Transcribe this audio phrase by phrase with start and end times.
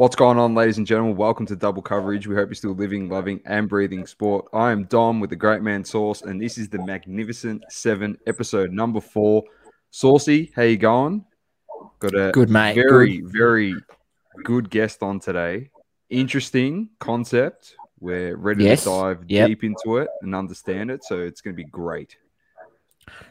[0.00, 1.14] What's going on, ladies and gentlemen?
[1.14, 2.26] Welcome to Double Coverage.
[2.26, 4.46] We hope you're still living, loving, and breathing sport.
[4.54, 8.72] I am Dom with the Great Man Sauce, and this is the Magnificent Seven, episode
[8.72, 9.44] number four.
[9.90, 11.26] Saucy, how you going?
[11.98, 12.76] Got a Good, mate.
[12.76, 13.74] very, very
[14.42, 15.68] good guest on today.
[16.08, 17.76] Interesting concept.
[18.00, 18.84] We're ready Yes.
[18.84, 19.48] to dive Yep.
[19.48, 22.16] deep into it and understand it, so it's going to be great.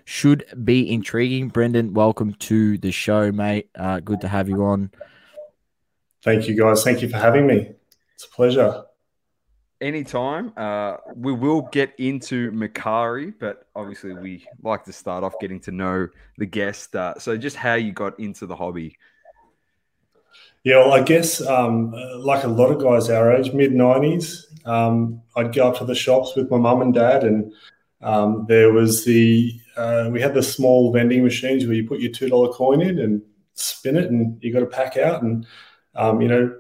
[0.06, 1.48] Should be intriguing.
[1.48, 3.72] Brendan, welcome to the show, mate.
[3.74, 4.92] Uh, good to have you on.
[6.22, 6.84] Thank you, guys.
[6.84, 7.72] Thank you for having me.
[8.16, 8.84] It's a pleasure.
[9.80, 10.52] Anytime.
[10.58, 15.72] Uh, we will get into Makari, but obviously we like to start off getting to
[15.72, 16.96] know the guest.
[16.96, 18.98] Uh, so just how you got into the hobby.
[20.66, 25.22] Yeah, well, I guess um, like a lot of guys our age, mid 90s, um,
[25.38, 27.54] I'd go up to the shops with my mum and dad, and
[28.02, 32.12] um, there was the, uh, we had the small vending machines where you put your
[32.12, 33.22] $2 coin in and
[33.54, 35.24] spin it, and you got a pack out.
[35.24, 35.48] And,
[36.00, 36.56] um, you know,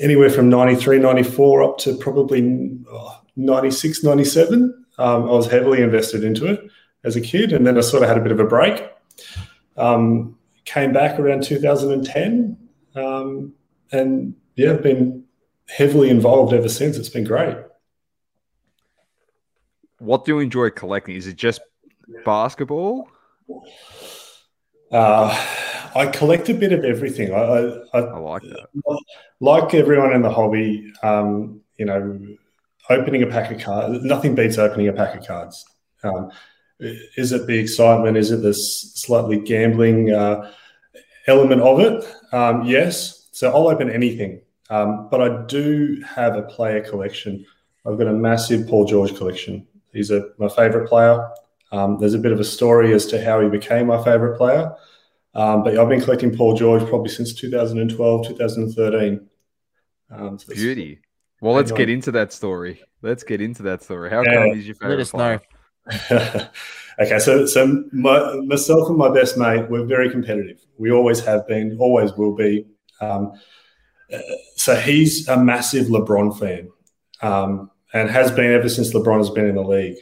[0.00, 6.24] anywhere from 93, 94 up to probably oh, 96, 97, um, I was heavily invested
[6.24, 6.60] into it
[7.04, 7.52] as a kid.
[7.52, 8.84] And then I sort of had a bit of a break.
[9.76, 12.56] Um, came back around 2010
[12.96, 13.52] um,
[13.92, 15.24] and yeah, I've been
[15.68, 16.96] heavily involved ever since.
[16.96, 17.56] It's been great.
[19.98, 21.14] What do you enjoy collecting?
[21.14, 21.60] Is it just
[22.24, 23.08] basketball?
[24.90, 25.46] Uh,
[25.94, 27.32] I collect a bit of everything.
[27.32, 27.60] I, I,
[27.94, 28.66] I I like that.
[29.40, 30.92] like everyone in the hobby.
[31.02, 32.36] Um, you know,
[32.90, 34.02] opening a pack of cards.
[34.04, 35.64] Nothing beats opening a pack of cards.
[36.02, 36.30] Um,
[36.78, 38.16] is it the excitement?
[38.16, 40.52] Is it the slightly gambling uh,
[41.26, 42.16] element of it?
[42.32, 43.28] Um, yes.
[43.32, 44.42] So I'll open anything.
[44.70, 47.44] Um, but I do have a player collection.
[47.86, 49.66] I've got a massive Paul George collection.
[49.92, 51.28] He's a, my favorite player.
[51.72, 54.72] Um, there's a bit of a story as to how he became my favorite player.
[55.34, 59.28] Um, but I've been collecting Paul George probably since 2012, 2013.
[60.10, 61.00] Um, so Beauty.
[61.40, 62.80] Well, let's Hang get into that story.
[63.02, 64.08] Let's get into that story.
[64.10, 64.34] How Yeah.
[64.46, 64.96] come he's your favorite?
[64.96, 65.40] Let us player?
[66.10, 66.48] know.
[67.00, 70.58] okay, so so my, myself and my best mate, we're very competitive.
[70.78, 72.66] We always have been, always will be.
[73.00, 73.32] Um,
[74.12, 74.18] uh,
[74.56, 76.70] so he's a massive LeBron fan,
[77.22, 79.98] um, and has been ever since LeBron has been in the league.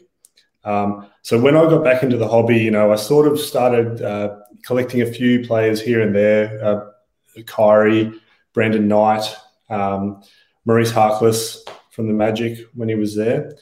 [0.64, 4.02] Um, so when I got back into the hobby, you know, I sort of started
[4.02, 4.36] uh,
[4.66, 8.12] collecting a few players here and there: uh, Kyrie,
[8.52, 9.34] Brandon Knight,
[9.70, 10.22] um,
[10.66, 13.56] Maurice Harkless from the Magic when he was there.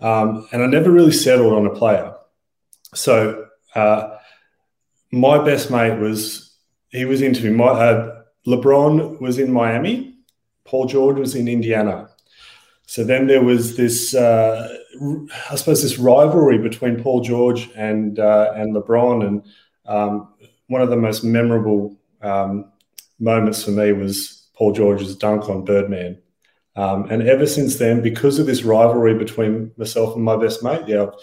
[0.00, 2.14] Um, and I never really settled on a player.
[2.94, 3.46] So
[3.76, 4.16] uh,
[5.12, 6.56] my best mate was
[6.88, 10.16] he was into my uh, LeBron was in Miami,
[10.64, 12.08] Paul George was in Indiana.
[12.86, 14.76] So then there was this, uh,
[15.50, 19.44] I suppose, this rivalry between Paul George and uh, and LeBron, and
[19.86, 20.32] um,
[20.68, 22.70] one of the most memorable um,
[23.18, 26.18] moments for me was Paul George's dunk on Birdman.
[26.76, 30.82] Um, and ever since then, because of this rivalry between myself and my best mate,
[30.88, 31.14] yeah, I've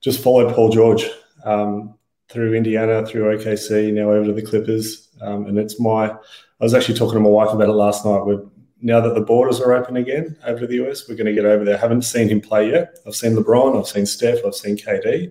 [0.00, 1.08] just followed Paul George
[1.44, 1.94] um,
[2.28, 5.08] through Indiana, through OKC, now over to the Clippers.
[5.20, 6.18] Um, and it's my, I
[6.58, 8.24] was actually talking to my wife about it last night.
[8.24, 8.42] We're,
[8.82, 11.44] now that the borders are open again over to the US, we're going to get
[11.44, 11.76] over there.
[11.76, 12.98] I haven't seen him play yet.
[13.06, 15.30] I've seen LeBron, I've seen Steph, I've seen KD.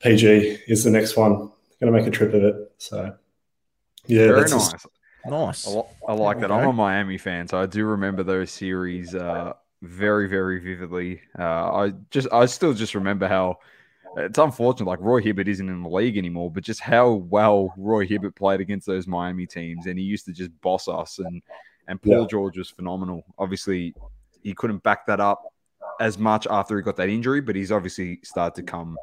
[0.00, 1.50] PG is the next one.
[1.80, 2.72] Going to make a trip of it.
[2.78, 3.14] So,
[4.06, 4.72] yeah, Very that's nice.
[4.72, 4.86] just-
[5.26, 5.68] Nice.
[5.68, 6.54] I, I like There that.
[6.56, 9.52] we I'm a Miami fan, so I do remember those series uh,
[9.82, 11.20] very, very vividly.
[11.38, 13.58] Uh, I just, I still just remember how
[14.16, 14.86] it's unfortunate.
[14.88, 18.60] Like Roy Hibbert isn't in the league anymore, but just how well Roy Hibbert played
[18.62, 21.18] against those Miami teams, and he used to just boss us.
[21.18, 21.42] And
[21.90, 22.26] and Paul Yeah.
[22.30, 23.24] George was phenomenal.
[23.36, 23.94] Obviously,
[24.42, 25.42] he couldn't back that up
[26.00, 28.96] as much after he got that injury, but he's obviously started to come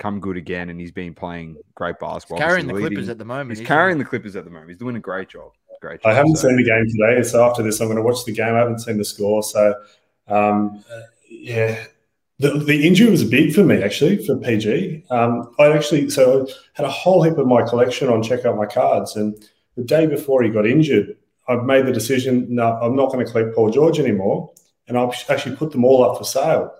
[0.00, 2.36] come good again, and he's been playing great basketball.
[2.36, 3.56] Carrying the obviously Clippers at the moment.
[3.56, 4.02] He's carrying he?
[4.02, 4.68] the Clippers at the moment.
[4.70, 5.52] He's doing a great job.
[5.80, 6.10] Great job.
[6.10, 8.32] I haven't So- seen the game today, so after this, I'm going to watch the
[8.32, 8.54] game.
[8.54, 9.74] I haven't seen the score, so
[10.26, 11.00] um, uh,
[11.30, 11.84] yeah,
[12.40, 15.04] the, the injury was big for me actually for PG.
[15.10, 18.56] Um, I actually so I had a whole heap of my collection on check out
[18.56, 19.36] my cards, and
[19.76, 21.16] the day before he got injured,
[21.48, 24.50] I made the decision: no, I'm not going to collect Paul George anymore,
[24.88, 26.72] and I actually put them all up for sale.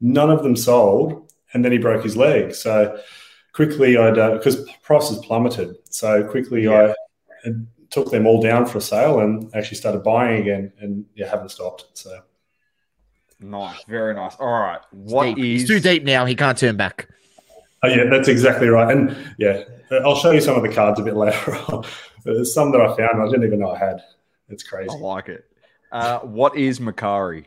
[0.00, 2.54] None of them sold, and then he broke his leg.
[2.54, 3.00] So
[3.52, 5.76] quickly, I'd because prices plummeted.
[5.90, 6.94] So quickly, Yeah.
[7.44, 7.52] I uh,
[7.90, 11.86] took them all down for sale and actually started buying again, and yeah, haven't stopped.
[11.94, 12.20] So
[13.38, 14.34] Nice, very nice.
[14.40, 15.38] All right, what Deep.
[15.38, 16.24] is He's too deep now.
[16.24, 17.08] He can't turn back.
[17.82, 18.90] oh, yeah, that's exactly right.
[18.90, 21.84] And yeah, I'll show you some of the cards a bit later on.
[22.34, 24.02] There's some that I found I didn't even know I had.
[24.48, 24.90] It's crazy.
[24.90, 25.44] I like it.
[25.92, 27.46] Uh, what is Macari?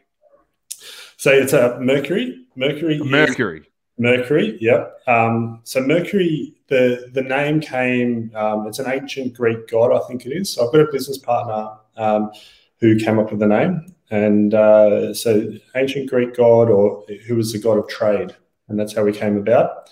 [1.17, 2.45] So it's a Mercury.
[2.55, 2.95] Mercury.
[2.95, 3.69] is- Mercury.
[3.97, 4.57] Mercury.
[4.61, 5.01] Yep.
[5.07, 8.31] Um, so Mercury, the the name came.
[8.33, 10.53] Um, it's an ancient Greek god, I think it is.
[10.53, 12.31] So I've got a business partner um,
[12.79, 13.93] who came up with the name.
[14.11, 18.35] And uh, so, ancient Greek god, or who was the god of trade,
[18.67, 19.87] and that's how we came about.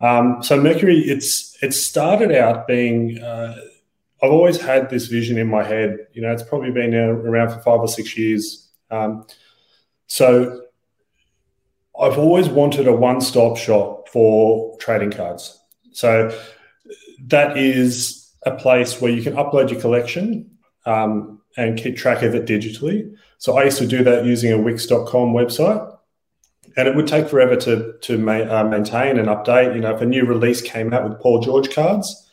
[0.00, 3.18] Um, so, Mercury, it's it started out being.
[3.20, 3.56] Uh,
[4.24, 5.98] I've always had this vision in my head.
[6.14, 8.70] You know, it's probably been around for five or six years.
[8.90, 9.26] Um,
[10.06, 10.62] so,
[12.00, 15.60] I've always wanted a one-stop shop for trading cards.
[15.92, 16.36] So,
[17.26, 20.50] that is a place where you can upload your collection
[20.86, 23.14] um, and keep track of it digitally.
[23.38, 25.96] So I used to do that using a Wix.com website,
[26.76, 29.74] and it would take forever to to ma- uh, maintain and update.
[29.74, 32.23] You know, if a new release came out with Paul George cards,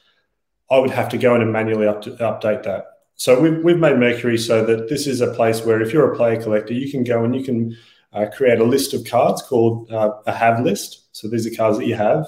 [0.71, 2.85] I would have to go in and manually up update that.
[3.15, 6.15] So we've, we've made Mercury so that this is a place where if you're a
[6.15, 7.77] player collector, you can go and you can
[8.13, 11.09] uh, create a list of cards called uh, a have list.
[11.11, 12.25] So these are cards that you have,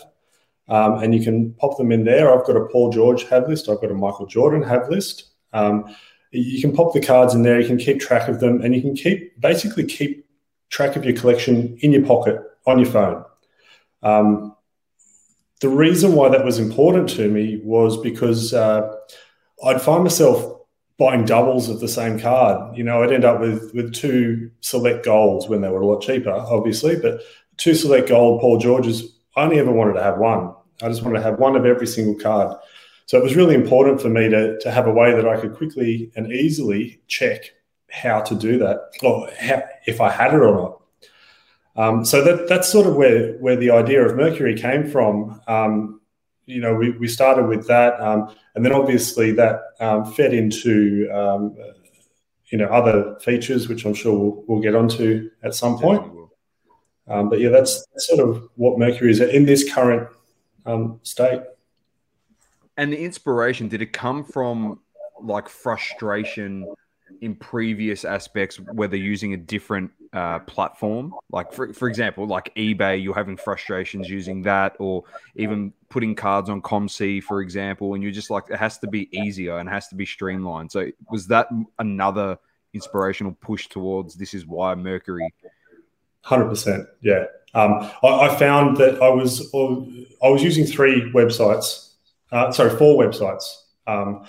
[0.67, 2.31] um, and you can pop them in there.
[2.31, 3.69] I've got a Paul George have list.
[3.69, 5.31] I've got a Michael Jordan have list.
[5.53, 5.95] Um,
[6.31, 8.81] you can pop the cards in there, you can keep track of them, and you
[8.81, 10.25] can keep basically keep
[10.69, 13.23] track of your collection in your pocket on your phone.
[14.01, 14.55] Um,
[15.63, 18.95] the reason why that was important to me was because uh,
[19.65, 20.59] I'd find myself
[20.99, 22.75] buying doubles of the same card.
[22.75, 26.01] You know, I'd end up with with two select golds when they were a lot
[26.01, 27.21] cheaper, obviously, but
[27.55, 29.17] two select gold Paul Georges.
[29.37, 30.53] I only ever wanted to have one.
[30.81, 32.57] I just wanted to have one of every single card.
[33.05, 35.55] So it was really important for me to, to have a way that I could
[35.55, 37.53] quickly and easily check
[37.89, 40.82] how to do that, or how, if I had it or not.
[41.75, 45.41] Um, so that that's sort of where where the idea of Mercury came from.
[45.47, 46.01] Um,
[46.45, 51.09] you know, we, we started with that, um, and then obviously that um, fed into
[51.11, 51.55] um,
[52.47, 56.03] you know other features, which I'm sure we'll, we'll get onto at some point.
[57.07, 60.07] Um, but yeah, that's, that's sort of what Mercury is in this current
[61.03, 61.41] state.
[62.77, 64.79] And the inspiration did it come from
[65.21, 66.65] like frustration
[67.21, 71.13] in previous aspects where they're using a different uh, platform?
[71.31, 75.03] Like for for example, like eBay, you're having frustrations using that, or
[75.35, 79.09] even putting cards on COMC, for example, and you're just like it has to be
[79.17, 80.71] easier and has to be streamlined.
[80.71, 81.47] So was that
[81.79, 82.37] another
[82.73, 85.33] inspirational push towards this is why Mercury?
[86.21, 87.25] Hundred percent, yeah.
[87.55, 91.93] Um, I, I, found that I was I was using three websites
[92.33, 93.45] uh, sorry, four websites,
[93.87, 94.25] um,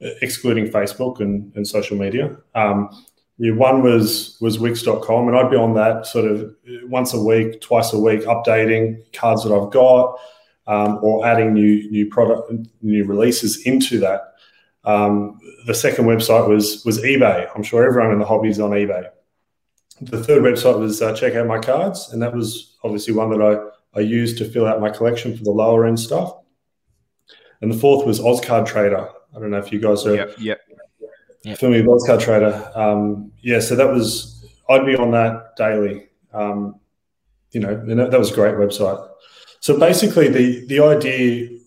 [0.00, 2.36] excluding Facebook and, and social media.
[2.54, 3.04] Um,
[3.38, 7.60] yeah, one was was Wix.com, and I'd be on that sort of once a week,
[7.60, 10.18] twice a week, updating cards that I've got,
[10.66, 12.52] um, or adding new new product,
[12.82, 14.34] new releases into that.
[14.84, 17.48] Um, the second website was was eBay.
[17.54, 19.08] I'm sure everyone in the hobby is on eBay.
[20.00, 23.42] The third website was uh, Check Out My Cards, and that was obviously one that
[23.42, 26.34] I I used to fill out my collection for the lower end stuff.
[27.60, 29.08] And the fourth was Ozcard Trader.
[29.34, 30.60] I don't know if you guys are yep, yep.
[31.44, 31.62] Yep.
[31.62, 32.70] me, with Ozcard Trader.
[32.74, 36.08] Um, yeah, so that was I'd be on that daily.
[36.32, 36.76] Um,
[37.50, 39.08] you know, and that, that was a great website.
[39.60, 41.58] So basically, the the idea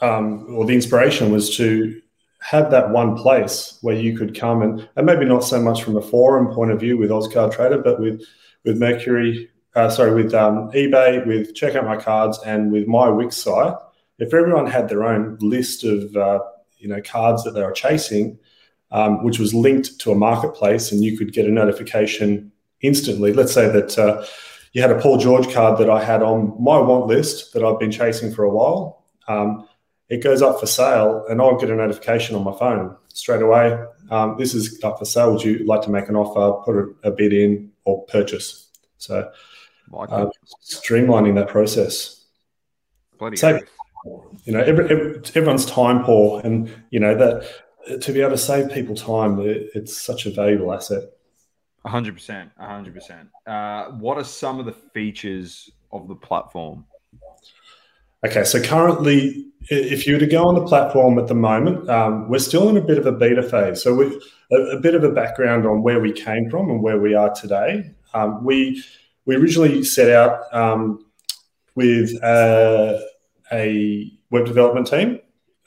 [0.00, 2.00] um, or the inspiration was to
[2.40, 5.96] have that one place where you could come and, and maybe not so much from
[5.96, 8.22] a forum point of view with Ozcard Trader, but with
[8.64, 13.08] with Mercury, uh, sorry, with um, eBay, with Check Out My Cards, and with my
[13.08, 13.74] Wix site
[14.18, 16.40] if everyone had their own list of uh,
[16.78, 18.38] you know cards that they were chasing,
[18.90, 23.32] um, which was linked to a marketplace, and you could get a notification instantly.
[23.32, 24.24] Let's say that uh,
[24.72, 27.78] you had a Paul George card that I had on my want list that I've
[27.78, 29.04] been chasing for a while.
[29.26, 29.68] Um,
[30.08, 33.78] it goes up for sale, and I'll get a notification on my phone straight away.
[34.10, 35.32] Um, this is up for sale.
[35.32, 38.70] Would you like to make an offer, put a, a bid in, or purchase?
[38.96, 39.30] So,
[39.92, 40.26] uh,
[40.64, 42.24] streamlining that process.
[43.18, 43.68] Bloody Save,
[44.44, 47.46] you know, every, every, everyone's time poor, and you know that
[48.00, 51.04] to be able to save people time, it, it's such a valuable asset.
[51.84, 53.28] hundred percent, hundred percent.
[53.46, 56.84] Uh, what are some of the features of the platform?
[58.26, 62.28] Okay, so currently, if you were to go on the platform at the moment, um,
[62.28, 63.82] we're still in a bit of a beta phase.
[63.82, 64.20] So, we,
[64.50, 67.32] a, a, bit of a background on where we came from and where we are
[67.32, 67.92] today.
[68.14, 68.82] Um, we
[69.24, 71.04] we originally set out um,
[71.74, 72.22] with.
[72.22, 72.98] Uh,
[73.52, 75.20] a web development team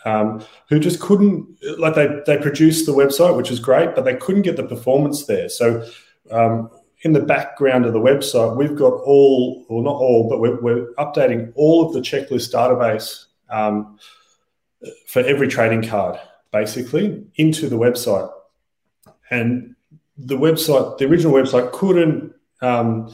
[0.06, 4.16] um, who just couldn't like they they produced the website, which is great, but they
[4.16, 5.50] couldn't get the performance there.
[5.50, 5.86] So
[6.32, 6.70] um,
[7.02, 10.94] in the background of the website, we've got all, or not all, but we're, we're
[10.96, 13.98] updating all of the checklist database um,
[15.08, 16.20] for every trading card,
[16.52, 18.32] basically, into the website.
[19.32, 19.76] And
[20.18, 23.12] the website, the original website, couldn't um,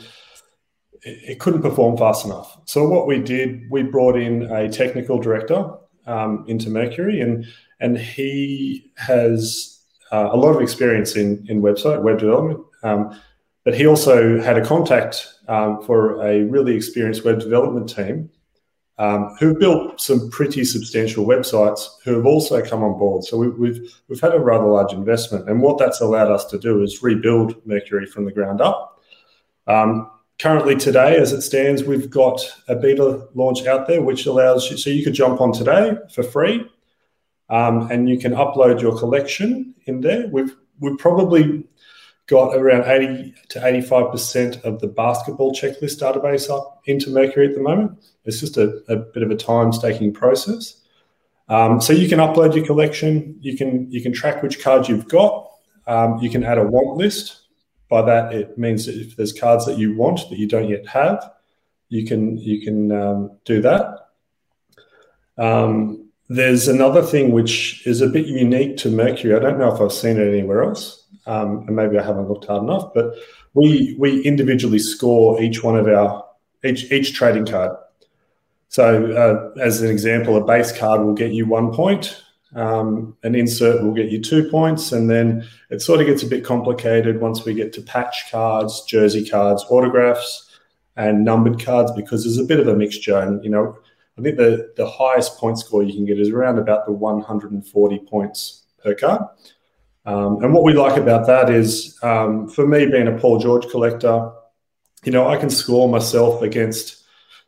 [1.04, 2.58] it couldn't perform fast enough.
[2.66, 5.72] So what we did, we brought in a technical director
[6.08, 7.46] um, into Mercury, and
[7.80, 9.80] and he has
[10.12, 12.60] uh, a lot of experience in in website web development.
[12.84, 13.20] Um,
[13.64, 18.30] but he also had a contact um, for a really experienced web development team
[18.98, 23.24] um, who've built some pretty substantial websites who have also come on board.
[23.24, 26.58] So we, we've we've had a rather large investment, and what that's allowed us to
[26.58, 29.02] do is rebuild Mercury from the ground up.
[29.68, 34.70] Um, currently, today, as it stands, we've got a beta launch out there, which allows
[34.70, 36.66] you so you could jump on today for free,
[37.50, 40.28] um, and you can upload your collection in there.
[40.28, 41.66] We've we've probably
[42.28, 47.62] got around 80 to 85% of the basketball checklist database up into Mercury at the
[47.62, 48.04] moment.
[48.26, 50.82] It's just a, a bit of a time taking process.
[51.50, 53.38] Um, so you can upload your collection.
[53.40, 55.50] You can you can track which cards you've got.
[55.88, 57.47] Um, you can add a want list.
[57.90, 60.88] By that, it means that if there's cards that you want that you don't yet
[60.88, 61.32] have,
[61.90, 64.10] you can you can um, do that.
[65.38, 69.34] Um, there's another thing which is a bit unique to Mercury.
[69.34, 72.46] I don't know if I've seen it anywhere else um, and maybe I haven't looked
[72.46, 73.14] hard enough, but
[73.54, 76.26] we we individually score each one of our
[76.66, 77.78] each each trading card.
[78.70, 82.24] So, uh, as an example, a base card will get you one point,
[82.56, 86.28] um, an insert will get you two points, and then it sort of gets a
[86.28, 90.58] bit complicated once we get to patch cards, jersey cards, autographs,
[90.96, 93.18] and numbered cards because there's a bit of a mixture.
[93.18, 93.78] And you know,
[94.18, 98.00] I think the the highest point score you can get is around about the 140
[98.00, 99.22] points per card.
[100.06, 103.68] Um, and what we like about that is, um, for me being a Paul George
[103.70, 104.32] collector,
[105.04, 106.97] you know, I can score myself against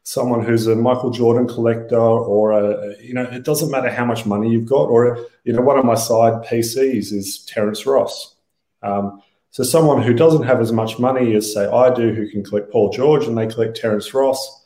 [0.09, 4.25] someone who's a Michael Jordan collector, or a, you know, it doesn't matter how much
[4.25, 4.85] money you've got.
[4.85, 8.35] Or you know, one of my side PCs is Terrence Ross.
[8.81, 12.43] Um, so someone who doesn't have as much money as say I do, who can
[12.43, 14.65] collect Paul George and they collect Terrence Ross,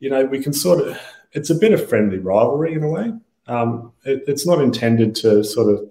[0.00, 0.98] you know, we can sort of.
[1.34, 3.12] It's a bit of friendly rivalry in a way.
[3.46, 5.90] Um, it, it's not intended to sort of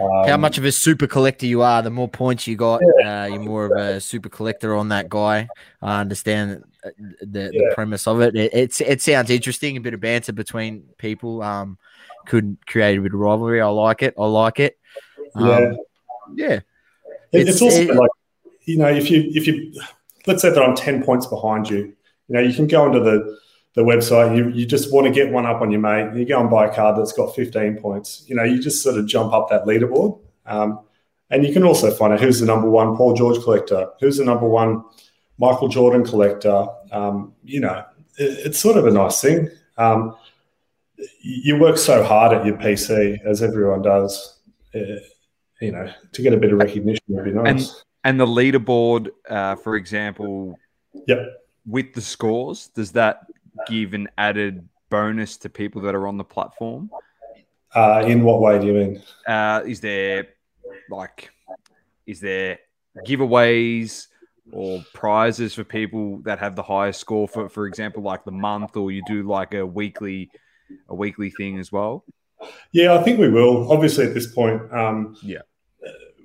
[0.00, 3.22] um, How much of a super collector you are, the more points you got, yeah.
[3.22, 5.48] uh, you're more of a super collector on that guy.
[5.82, 6.90] I understand uh,
[7.20, 7.68] the, yeah.
[7.68, 8.34] the premise of it.
[8.36, 8.52] it.
[8.52, 11.42] It's it sounds interesting, a bit of banter between people.
[11.42, 11.78] Um,
[12.26, 13.60] could create a bit of rivalry.
[13.60, 14.14] I like it.
[14.18, 14.78] I like it.
[15.34, 15.70] Um, yeah,
[16.34, 16.60] yeah.
[17.32, 18.10] It's, it's also it, like
[18.64, 19.72] you know, if you if you
[20.26, 21.94] let's say that I'm ten points behind you, you
[22.28, 23.38] know, you can go into the
[23.78, 26.40] the website, you, you just want to get one up on your mate, you go
[26.40, 28.24] and buy a card that's got 15 points.
[28.26, 30.18] You know, you just sort of jump up that leaderboard.
[30.46, 30.80] Um,
[31.30, 34.24] and you can also find out who's the number one Paul George collector, who's the
[34.24, 34.82] number one
[35.38, 36.66] Michael Jordan collector.
[36.90, 37.84] Um, you know,
[38.16, 39.48] it, it's sort of a nice thing.
[39.76, 40.16] Um,
[41.20, 44.40] you work so hard at your PC, as everyone does,
[44.74, 44.80] uh,
[45.60, 47.46] you know, to get a bit of recognition would be nice.
[47.46, 50.58] And, and the leaderboard, uh, for example,
[51.06, 51.44] yep.
[51.64, 53.20] with the scores, does that
[53.66, 56.90] give an added bonus to people that are on the platform?
[57.74, 59.02] Uh, in what way do you mean?
[59.26, 60.28] Uh, is there
[60.90, 61.30] like,
[62.06, 62.58] is there
[63.06, 64.06] giveaways
[64.52, 68.76] or prizes for people that have the highest score for, for example, like the month,
[68.76, 70.30] or you do like a weekly,
[70.88, 72.04] a weekly thing as well?
[72.72, 73.70] Yeah, I think we will.
[73.70, 75.42] Obviously, at this point, um, yeah,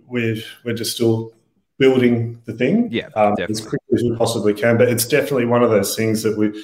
[0.08, 1.34] we're we're just still
[1.80, 4.78] building the thing, yeah, um, as quickly as we possibly can.
[4.78, 6.64] But it's definitely one of those things that we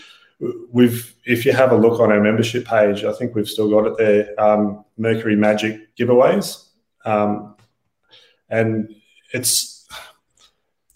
[0.72, 3.88] we've if you have a look on our membership page, I think we've still got
[3.88, 4.42] it there.
[4.42, 6.68] Um, Mercury Magic giveaways,
[7.06, 7.56] um,
[8.50, 8.94] and
[9.34, 9.88] it's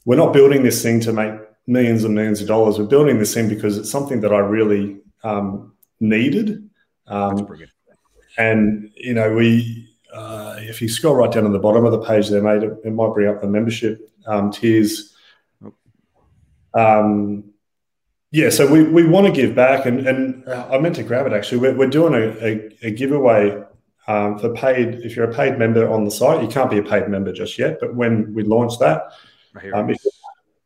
[0.06, 1.34] we're not building this thing to make
[1.68, 2.80] millions and millions of dollars.
[2.80, 6.70] We're building this thing because it's something that I really um, needed.
[7.08, 7.48] Um,
[8.38, 12.02] and you know, we uh, if you scroll right down to the bottom of the
[12.02, 15.16] page there, mate, it, it might bring up the membership um, tiers.
[16.74, 17.53] Um,
[18.34, 21.34] yeah, so we, we want to give back, and, and I meant to grab it
[21.34, 21.60] actually.
[21.60, 23.64] We're, we're doing a, a, a giveaway
[24.08, 24.96] um, for paid.
[25.06, 27.60] If you're a paid member on the site, you can't be a paid member just
[27.60, 27.78] yet.
[27.80, 29.04] But when we launch that,
[29.76, 30.14] um, if you're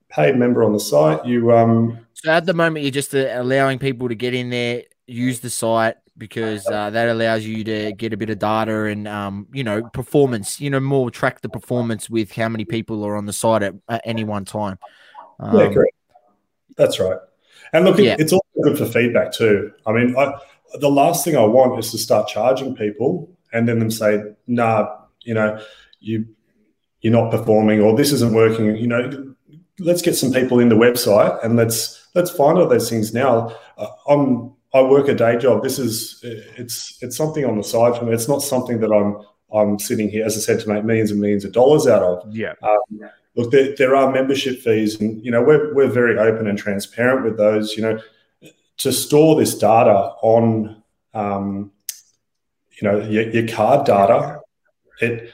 [0.10, 1.52] a paid member on the site, you.
[1.52, 5.42] Um, so at the moment, you're just uh, allowing people to get in there, use
[5.42, 9.46] the site because uh, that allows you to get a bit of data and um,
[9.52, 10.62] you know performance.
[10.62, 13.76] You know, more track the performance with how many people are on the site at,
[13.90, 14.80] at any one time.
[15.42, 15.96] yeah, um, correct.
[16.78, 17.18] That's right.
[17.74, 18.16] And look, yeah.
[18.20, 19.72] it's also good for feedback too.
[19.86, 20.34] I mean, I,
[20.80, 24.90] the last thing I want is to start charging people and then them say, "Nah,
[25.22, 25.60] you know,
[26.00, 26.26] you
[27.02, 29.34] you're not performing, or this isn't working." You know,
[29.80, 33.56] let's get some people in the website and let's let's find all those things now.
[33.78, 35.64] Uh, I'm I work a day job.
[35.64, 38.14] This is it's it's something on the side for me.
[38.14, 41.22] It's not something that I'm I'm sitting here, as I said, to make millions and
[41.22, 42.36] millions of dollars out of.
[42.36, 42.54] Yeah.
[42.62, 46.58] Um, look, there, there are membership fees, and you know we're we're very open and
[46.58, 47.78] transparent with those.
[47.78, 48.00] You know,
[48.78, 51.72] to store this data on, um,
[52.82, 54.42] you know, your, your card data,
[55.02, 55.32] it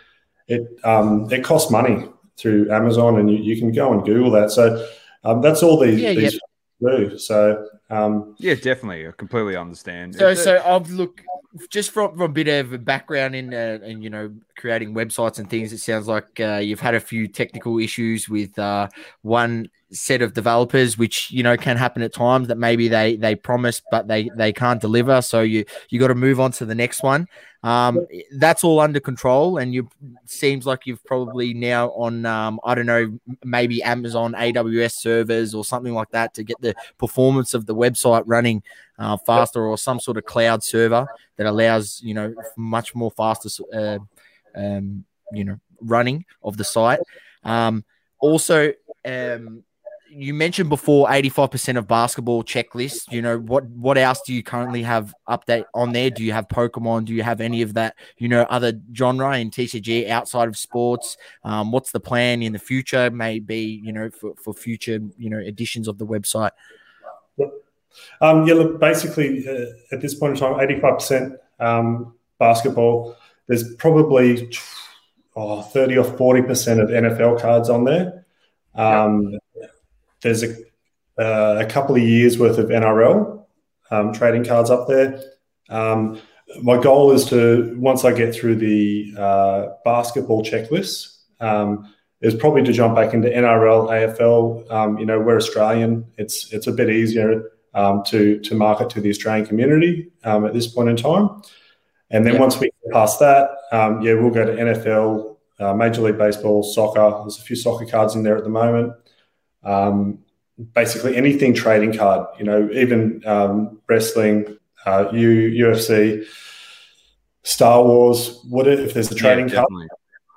[0.48, 2.08] it um, it costs money
[2.38, 4.52] through Amazon, and you, you can go and Google that.
[4.52, 4.86] So
[5.24, 6.40] um, that's all these, Yeah, these
[6.82, 7.18] do.
[7.18, 9.08] So um, Yeah, definitely.
[9.08, 10.16] I completely understand.
[10.16, 11.22] So, It's- so I've look
[11.70, 15.38] just from, from a bit of a background in uh, and you know creating websites
[15.40, 15.72] and things.
[15.72, 18.88] It sounds like uh, you've had a few technical issues with uh,
[19.22, 23.36] one set of developers, which you know can happen at times that maybe they they
[23.36, 25.22] promise but they they can't deliver.
[25.22, 27.28] So you you got to move on to the next one.
[27.64, 28.06] Um,
[28.38, 29.90] that's all under control, and you
[30.26, 35.64] seems like you've probably now on um, I don't know maybe Amazon AWS servers or
[35.64, 38.64] something like that to get the performance of the website running
[39.00, 41.08] uh, faster or some sort of cloud server
[41.38, 44.00] that allows you know much more faster uh,
[44.56, 47.00] um, you know running of the site
[47.44, 47.84] um,
[48.20, 48.74] also
[49.06, 49.64] um,
[50.16, 54.84] you mentioned before 85% of basketball checklists you know what what else do you currently
[54.84, 56.10] have update on there?
[56.10, 57.06] Do you have pokemon?
[57.06, 61.18] Do you have any of that you know other genre in tcg outside of sports?
[61.44, 63.10] Um, what's the plan in the future?
[63.10, 66.52] Maybe you know for, for future you know editions of the website.
[68.22, 73.16] Um, yeah, look, basically, uh, at this point in time, 85% um, basketball.
[73.48, 74.52] There's probably
[75.36, 78.26] oh, 30 or 40% of NFL cards on there.
[78.76, 79.38] Um,
[80.24, 80.56] There's a,
[81.20, 83.46] uh, a couple of years worth of NRL
[83.92, 85.22] um, trading cards up there.
[85.70, 86.20] Um,
[86.62, 92.64] my goal is to, once I get through the uh, basketball checklist, um, is probably
[92.64, 94.72] to jump back into NRL, AFL.
[94.72, 96.06] Um, you know, we're Australian.
[96.18, 100.54] It's it's a bit easier um, to to market to the Australian community um, at
[100.54, 101.42] this point in time.
[102.12, 102.40] And then Yeah.
[102.40, 106.64] once we get past that, um, yeah, we'll go to NFL, uh, Major League Baseball,
[106.64, 107.20] soccer.
[107.24, 108.94] There's a few soccer cards in there at the moment.
[109.64, 110.20] Um,
[110.74, 116.26] basically anything trading card, you know, even um, wrestling, uh, U, UFC,
[117.44, 118.44] Star Wars.
[118.50, 119.68] What if there's a yeah, trading card?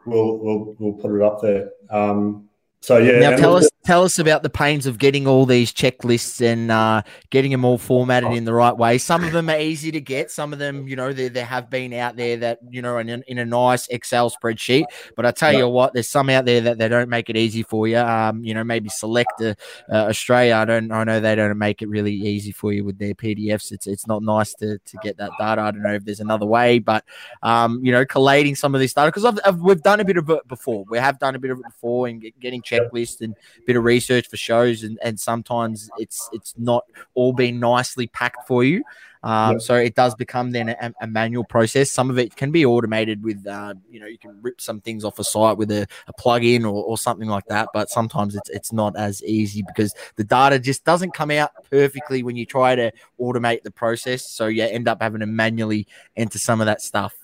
[0.06, 1.70] We'll we'll we'll put it up there.
[1.90, 2.45] Um,
[2.86, 6.40] so yeah, Now tell us tell us about the pains of getting all these checklists
[6.40, 8.96] and uh, getting them all formatted in the right way.
[8.96, 10.30] Some of them are easy to get.
[10.30, 13.24] Some of them, you know, there there have been out there that you know in,
[13.26, 14.84] in a nice Excel spreadsheet.
[15.16, 17.64] But I tell you what, there's some out there that they don't make it easy
[17.64, 17.98] for you.
[17.98, 19.54] Um, you know, maybe select uh,
[19.90, 20.54] uh, Australia.
[20.54, 20.92] I don't.
[20.92, 23.72] I know they don't make it really easy for you with their PDFs.
[23.72, 25.60] It's it's not nice to to get that data.
[25.60, 27.04] I don't know if there's another way, but
[27.42, 30.46] um, you know, collating some of this data because we've done a bit of it
[30.46, 30.84] before.
[30.88, 33.34] We have done a bit of it before and get, getting checklists and
[33.66, 36.84] bit of research for shows, and, and sometimes it's it's not
[37.14, 38.82] all been nicely packed for you.
[39.22, 39.58] Um, Yeah.
[39.58, 41.90] So it does become then a, a manual process.
[41.90, 45.04] Some of it can be automated with, uh, you know, you can rip some things
[45.04, 47.70] off a site with a, a plug-in or, or something like that.
[47.74, 52.22] But sometimes it's it's not as easy because the data just doesn't come out perfectly
[52.22, 54.30] when you try to automate the process.
[54.30, 57.14] So you end up having to manually enter some of that stuff.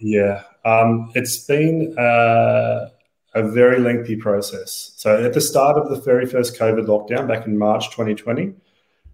[0.00, 2.90] Yeah, um, it's been uh,
[3.36, 4.92] a very lengthy process.
[4.96, 8.54] So at the start of the very first COVID lockdown back in March 2020,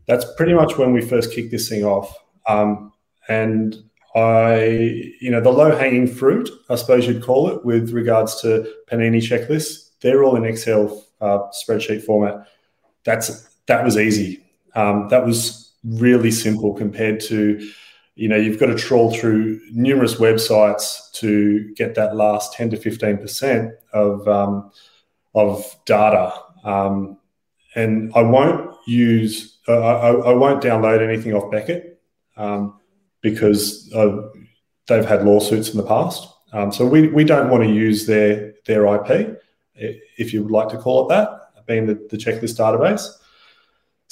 [0.06, 2.16] that's pretty much when we first kicked this thing off.
[2.46, 2.92] Um,
[3.28, 3.76] and
[4.14, 8.72] I, you know, the low hanging fruit, I suppose you'd call it, with regards to
[8.90, 12.46] Panini checklists, they're all in Excel uh, spreadsheet format.
[13.04, 14.44] That's that was easy.
[14.74, 17.68] Um, that was really simple compared to
[18.14, 22.76] you know you've got to trawl through numerous websites to get that last 10 to
[22.76, 24.70] 15 percent of um,
[25.34, 26.32] of data.
[26.64, 27.18] Um,
[27.74, 32.00] and i won't use uh, I, I won't download anything off beckett
[32.36, 32.78] um,
[33.20, 34.28] because uh,
[34.86, 36.28] they've had lawsuits in the past.
[36.52, 39.42] Um, so we, we don't want to use their their ip
[39.74, 43.08] if you would like to call it that being the, the checklist database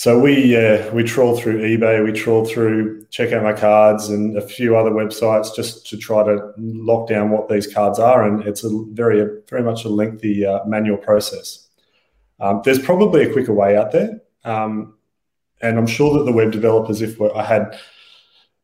[0.00, 4.34] so we uh, we trawl through eBay, we trawl through check out my cards and
[4.34, 8.42] a few other websites just to try to lock down what these cards are, and
[8.48, 11.68] it's a very very much a lengthy uh, manual process.
[12.40, 14.94] Um, there's probably a quicker way out there, um,
[15.60, 17.78] and I'm sure that the web developers, if I had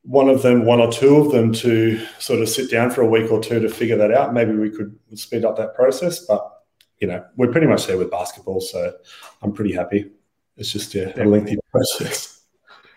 [0.05, 3.11] one of them, one or two of them, to sort of sit down for a
[3.11, 6.21] week or two to figure that out, maybe we could speed up that process.
[6.21, 6.51] But
[6.99, 8.95] you know, we're pretty much there with basketball, so
[9.43, 10.16] I'm pretty happy.
[10.57, 12.41] It's just yeah, a lengthy process.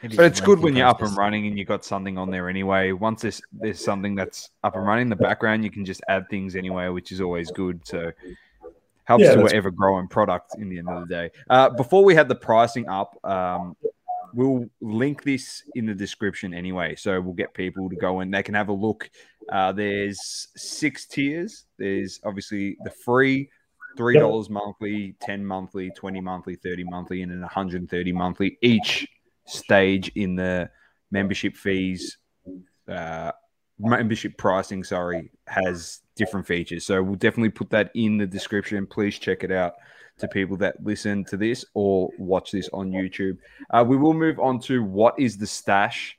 [0.01, 2.93] But it's good when you're up and running and you've got something on there anyway.
[2.93, 6.29] Once there's there's something that's up and running in the background, you can just add
[6.29, 7.81] things anyway, which is always good.
[7.85, 8.11] So
[9.03, 11.31] helps Yeah, to that's- whatever growing product in the end of the day.
[11.49, 13.75] Uh, before we had the pricing up, um,
[14.33, 16.95] we'll link this in the description anyway.
[16.95, 19.09] So we'll get people to go and they can have a look.
[19.51, 21.65] Uh, there's six tiers.
[21.77, 23.49] There's obviously the free
[23.97, 28.57] three dollars monthly, ten monthly, twenty monthly, thirty monthly, and then 130 monthly.
[28.61, 29.07] Each
[29.45, 30.69] stage in the
[31.11, 32.17] membership fees
[32.89, 33.31] uh,
[33.77, 36.85] membership pricing, sorry, has different features.
[36.85, 38.85] So we'll definitely put that in the description.
[38.85, 39.75] Please check it out
[40.17, 43.37] to people that listen to this or watch this on YouTube.
[43.69, 46.17] Uh, we will move on to what is the stash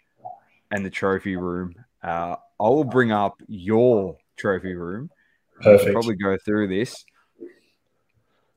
[0.70, 1.74] and the trophy room.
[2.02, 5.10] Uh, I will bring up your trophy room.
[5.60, 5.92] Perfect.
[5.92, 7.04] Probably go through this.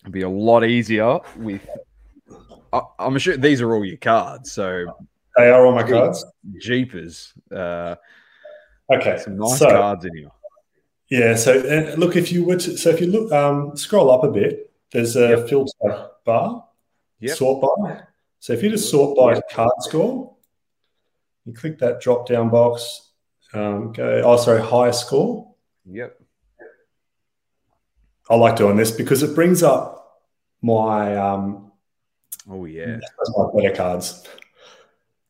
[0.04, 1.62] It'd be a lot easier with.
[2.74, 4.86] I, I'm sure these are all your cards, so
[5.38, 6.26] They are all my cards.
[6.62, 7.34] jeepers.
[7.54, 7.96] Uh,
[8.92, 9.18] Okay.
[9.18, 10.28] some nice so, cards in here.
[11.10, 11.36] Yeah.
[11.36, 14.32] So uh, look, if you were to, so if you look, um, scroll up a
[14.32, 15.48] bit, there's a Yep.
[15.50, 16.68] filter bar,
[17.22, 17.38] Yep.
[17.38, 18.02] sort by.
[18.40, 20.36] So if you just sort by card score,
[21.46, 23.12] you click that drop down box,
[23.54, 25.54] um, go, oh, sorry, highest score.
[25.86, 26.20] Yep.
[28.30, 30.22] I like doing this because it brings up
[30.62, 31.72] my, um,
[32.50, 33.00] Oh yeah.
[33.38, 34.28] my better cards.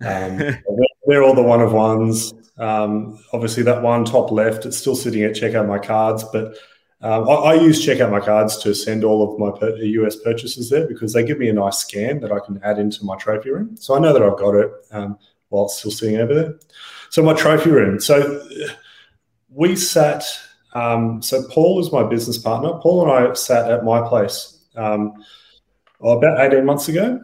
[0.01, 0.37] Um,
[1.07, 2.33] they're, all the one of ones.
[2.57, 6.55] Um, obviously, that one top left, it's still sitting at check out my cards, but
[7.01, 10.15] um, I, I use check out my cards to send all of my per- US
[10.15, 13.15] purchases there because they give me a nice scan that I can add into my
[13.17, 13.75] trophy room.
[13.77, 15.17] So I know that I've got it um,
[15.49, 16.55] while it's still sitting over there.
[17.09, 17.99] So my trophy room.
[17.99, 18.47] So
[19.49, 20.23] we sat.
[20.73, 22.73] Um, so Paul is my business partner.
[22.81, 25.13] Paul and I sat at my place um,
[26.01, 27.19] oh, about eighteen months ago,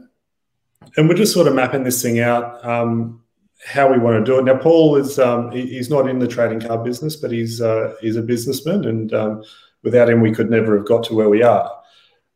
[0.98, 2.64] and we're just sort of mapping this thing out.
[2.66, 3.22] Um,
[3.66, 4.46] how we want to do it.
[4.46, 7.94] Now, Paul is um, he- he's not in the trading card business, but he's uh,
[8.02, 9.44] he's a businessman, and um,
[9.84, 11.70] without him, we could never have got to where we are.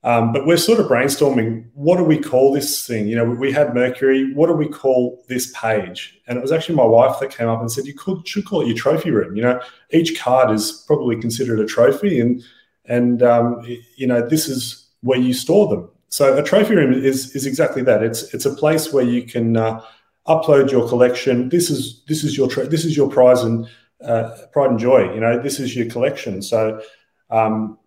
[0.06, 3.08] Um, but we're sort of brainstorming what do we call this thing?
[3.08, 4.34] You know, we had Mercury.
[4.34, 6.20] What do we call this page?
[6.28, 8.62] And it was actually my wife that came up and said you could should call
[8.62, 9.36] it your trophy room.
[9.36, 9.62] You know,
[9.92, 12.44] each card is probably considered a trophy, and
[12.86, 15.90] and um, you know this is where you store them.
[16.10, 18.04] So a trophy room is is exactly that.
[18.04, 19.82] It's it's a place where you can uh,
[20.28, 21.48] upload your collection.
[21.48, 23.68] This is this is your tra- this is your prize and
[24.04, 25.14] uh, pride and joy.
[25.14, 26.42] You know, this is your collection.
[26.42, 26.82] So
[27.30, 27.80] um,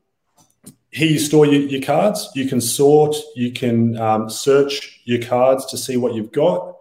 [0.97, 2.31] here you store your, your cards.
[2.35, 3.15] You can sort.
[3.35, 6.75] You can um, search your cards to see what you've got.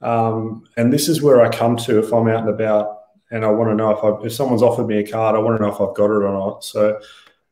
[0.00, 2.98] Um, and this is where I come to if I'm out and about
[3.30, 5.56] and I want to know if I, if someone's offered me a card, I want
[5.56, 6.64] to know if I've got it or not.
[6.64, 7.00] So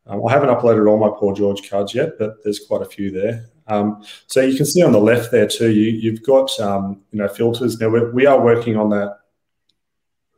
[0.06, 3.12] um, I haven't uploaded all my Paul George cards yet, but there's quite a few
[3.12, 3.46] there.
[3.68, 7.20] Um, so you can see on the left there too, you, you've got um, you
[7.20, 7.80] know filters.
[7.80, 9.20] Now we're, we are working on that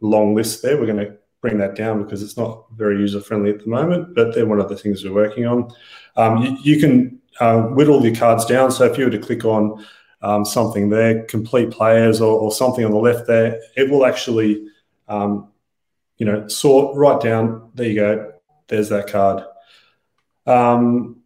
[0.03, 0.79] long list there.
[0.79, 4.15] We're going to bring that down because it's not very user friendly at the moment,
[4.15, 5.71] but they're one of the things we're working on.
[6.17, 8.71] Um, you, you can uh, whittle your cards down.
[8.71, 9.85] So if you were to click on
[10.23, 14.69] um, something there, complete players or, or, something on the left there, it will actually
[15.09, 15.49] um,
[16.17, 17.71] you know sort right down.
[17.75, 18.33] There you go.
[18.69, 19.45] There's that card.
[20.47, 21.23] Um,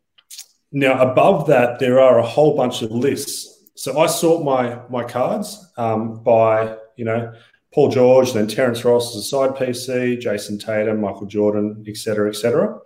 [0.73, 3.65] now, above that, there are a whole bunch of lists.
[3.75, 7.35] So I sort my my cards um, by you know
[7.75, 12.79] Paul George, then Terrence Ross as a side PC, Jayson Tatum, Michael Jordan, etc., etc.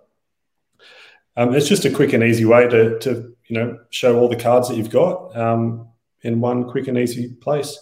[1.37, 4.35] Um, it's just a quick and easy way to to you know show all the
[4.35, 5.87] cards that you've got um,
[6.21, 7.79] in one quick and easy place.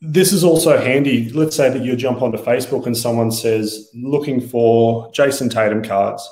[0.00, 1.28] This is also handy.
[1.30, 6.28] Let's say that you jump onto Facebook and someone says looking for Jayson Tatum cards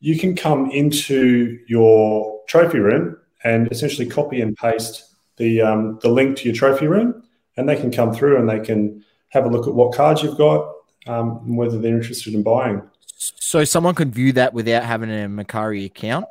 [0.00, 5.04] you can come into your trophy room and essentially copy and paste
[5.36, 7.22] the um, the link to your trophy room,
[7.56, 10.36] and they can come through and they can have a look at what cards you've
[10.36, 10.72] got
[11.06, 12.82] um, and whether they're interested in buying.
[13.16, 16.26] So someone could view that without having a Macari account.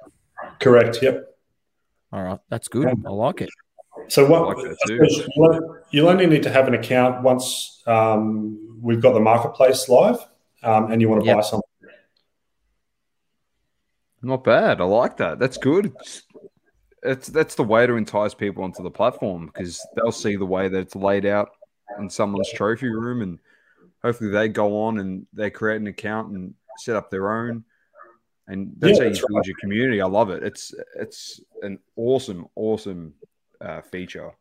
[0.59, 0.99] Correct.
[1.01, 1.25] Yep.
[2.11, 2.87] All right, that's good.
[2.87, 3.49] I like it.
[4.07, 9.13] So what like you'll, you'll only need to have an account once um, we've got
[9.13, 10.17] the marketplace live,
[10.63, 11.35] um, and you want to Yep.
[11.37, 11.69] buy something.
[14.21, 14.81] Not bad.
[14.81, 15.39] I like that.
[15.39, 15.93] That's good.
[15.99, 16.23] It's,
[17.03, 20.67] it's that's the way to entice people onto the platform because they'll see the way
[20.67, 21.49] that it's laid out
[21.99, 23.39] in someone's trophy room, and
[24.01, 27.63] hopefully they go on and they create an account and set up their own.
[28.47, 30.01] And that's Yeah, how you that's build your community.
[30.01, 30.41] I love it.
[30.43, 33.13] It's it's an awesome, awesome
[33.61, 34.31] uh, feature.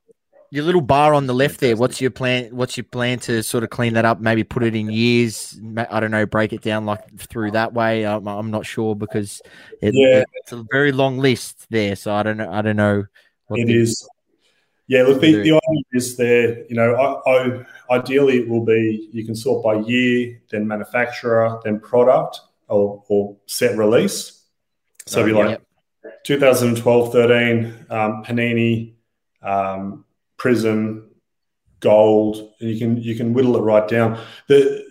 [0.51, 1.77] Your little bar on the left there.
[1.77, 2.57] What's your plan?
[2.57, 4.19] What's your plan to sort of clean that up?
[4.19, 5.61] Maybe put it in years.
[5.91, 6.25] I don't know.
[6.25, 8.07] Break it down like through that way.
[8.07, 9.43] I'm, I'm not sure because
[9.83, 10.25] it, Yeah.
[10.37, 11.95] it's a very long list there.
[11.97, 12.51] So I don't know.
[12.51, 13.05] I don't know.
[13.49, 14.09] what It the- is.
[14.89, 19.09] Yeah, look, the, the idea is there, you know, I, I, ideally it will be
[19.13, 24.45] you can sort by year, then manufacturer, then product or, or set release.
[25.07, 25.63] So it'd be Oh, like Yep.
[26.25, 28.95] 2012 13, um, Panini,
[29.43, 30.05] um,
[30.39, 31.11] Prism,
[31.81, 34.19] Gold, and you can you can whittle it right down.
[34.49, 34.85] The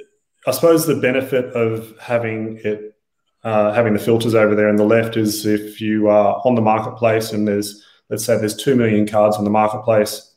[0.45, 2.95] I suppose the benefit of having it
[3.43, 6.61] uh, having the filters over there on the left is if you are on the
[6.61, 10.33] marketplace and there's let's say there's two million cards on the marketplace,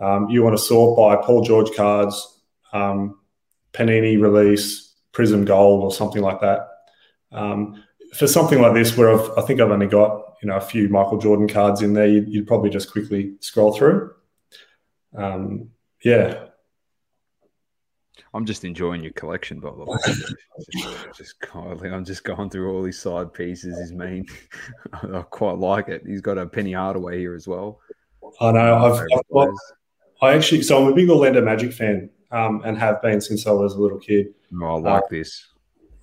[0.00, 2.40] um, you want to sort by Paul George cards.
[2.72, 3.20] Um,
[3.72, 6.68] Panini release, Prism Gold, or something like that.
[7.32, 7.82] Um,
[8.14, 10.88] for something like this, where I've, I think I've only got you know a few
[10.88, 14.12] Michael Jordan cards in there, you'd, you'd probably just quickly scroll through.
[15.16, 15.70] Um,
[16.02, 16.46] yeah,
[18.34, 19.96] I'm just enjoying your collection, by the way.
[20.72, 23.78] just, just I'm just going through all these side pieces.
[23.78, 24.26] His main,
[24.92, 26.02] I quite like it.
[26.04, 27.80] He's got a Penny Hardaway here as well.
[28.40, 28.76] I know.
[28.76, 29.48] I've, I've got,
[30.20, 33.52] I actually, so I'm a big Orlando Magic fan, um, and have been since I
[33.52, 34.34] was a little kid.
[34.60, 35.46] Oh, I like uh, this.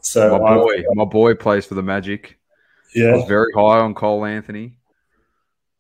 [0.02, 2.40] So my boy, I've, my boy plays for the Magic.
[2.96, 4.78] Yeah, very high on Cole Anthony.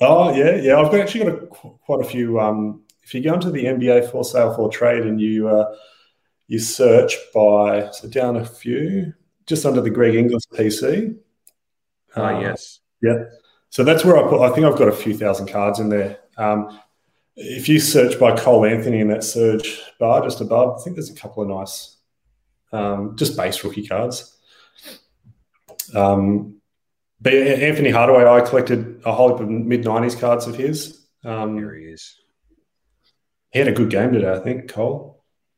[0.01, 0.77] Oh yeah, yeah.
[0.77, 2.41] I've actually got a, quite a few.
[2.41, 5.73] Um, if you go into the NBA for sale for trade and you uh,
[6.51, 9.13] you search by so down a few,
[9.47, 11.15] just under the Greg Inglis PC.
[12.13, 12.81] Ah, uh, yes.
[13.01, 13.23] Yeah.
[13.69, 14.41] So that's where I put.
[14.41, 16.19] I think I've got a few thousand cards in there.
[16.35, 16.77] Um,
[17.37, 21.09] if you search by Cole Anthony in that search bar just above, I think there's
[21.09, 21.95] a couple of nice,
[22.73, 24.37] um, just base rookie cards.
[25.95, 26.57] Um,
[27.21, 31.07] but Anfernee Hardaway, I collected a whole heap of mid '90s cards of his.
[31.23, 32.19] Um, Here he is.
[33.53, 34.69] He had a good game today, I think.
[34.69, 35.10] Cole.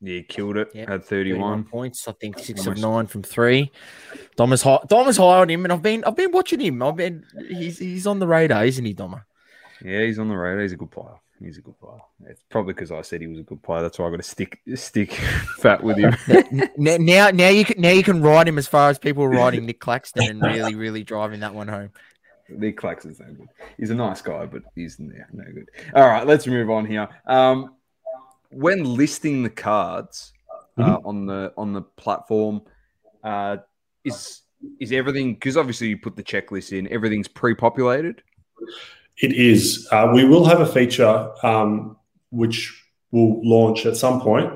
[0.03, 0.69] Yeah, he killed it.
[0.73, 0.89] Yep.
[0.89, 1.39] Had 31.
[1.39, 2.07] 31 points.
[2.09, 2.83] I think six Almost.
[2.83, 3.71] of nine from three.
[4.35, 4.79] Dom is high.
[4.87, 6.83] Dom is high on him, and I've been I've been watching him.
[6.83, 9.21] I've been he's he's on the radar, isn't he, Dom?
[9.83, 10.61] Yeah, he's on the radar.
[10.61, 11.15] He's a good player.
[11.39, 11.99] He's a good player.
[12.27, 13.81] It's probably because I said he was a good player.
[13.81, 15.13] That's why I got to stick stick
[15.59, 16.15] fat with him.
[16.77, 19.79] now, now you can now you can ride him as far as people riding Nic
[19.79, 21.91] Claxton and really, really driving that one home.
[22.49, 23.47] Nic Claxton's no good.
[23.77, 25.69] He's a nice guy, but he's no, no good.
[25.95, 27.07] All right, let's move on here.
[27.25, 27.75] Um,
[28.55, 30.33] when listing the cards
[30.77, 31.07] uh, mm-hmm.
[31.07, 32.61] on the on the platform,
[33.23, 33.57] uh,
[34.03, 34.41] is
[34.79, 38.21] is everything because obviously you put the checklist in, everything's pre-populated.
[39.17, 39.87] It is.
[39.91, 41.97] Uh, we will have a feature um,
[42.31, 44.51] which will launch at some point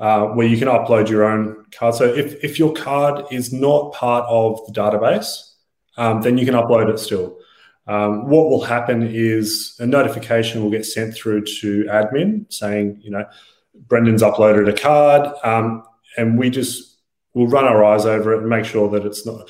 [0.00, 1.94] uh, where you can upload your own card.
[1.94, 5.52] So if, if your card is not part of the database,
[5.96, 7.38] um, then you can upload it still.
[7.86, 13.10] Um, what will happen is a notification will get sent through to admin saying, you
[13.10, 13.24] know,
[13.74, 15.82] Brendan's uploaded a card, um,
[16.16, 16.98] and we just
[17.34, 19.48] will run our eyes over it and make sure that it's not.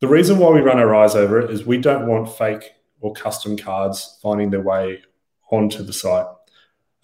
[0.00, 3.12] The reason why we run our eyes over it is we don't want fake or
[3.14, 5.02] custom cards finding their way
[5.50, 6.26] onto the site.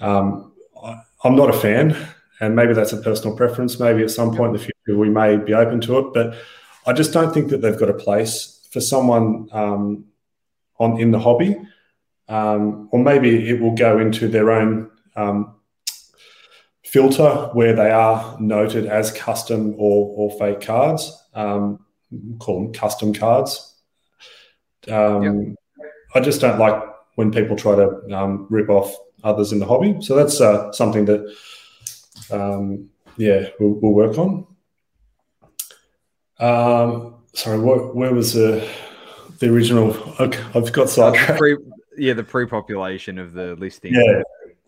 [0.01, 1.97] Um, I, am not a fan,
[2.41, 3.81] and maybe that's a personal preference.
[3.81, 6.35] Maybe at some point in the future we may be open to it, but
[6.87, 10.05] I just don't think that they've got a place for someone um,
[10.81, 11.57] on in the hobby,
[12.29, 15.55] um, or maybe it will go into their own um,
[16.85, 21.17] filter where they are noted as custom or, or fake cards.
[21.35, 21.85] Um,
[22.41, 23.77] call them custom cards.
[24.89, 25.57] Um.
[26.15, 26.83] I just don't like
[27.15, 29.97] when people try to um, rip off others in the hobby.
[30.01, 31.37] So that's uh, something that,
[32.31, 34.47] um, yeah, we'll, we'll, work on.
[36.39, 38.69] Um, sorry, what, where was the
[39.41, 39.91] the original?
[40.21, 41.39] Okay, I've got sidetracked.
[41.39, 41.57] Pre,
[41.99, 43.95] yeah, the pre-population of the listing.
[43.95, 44.23] Yeah,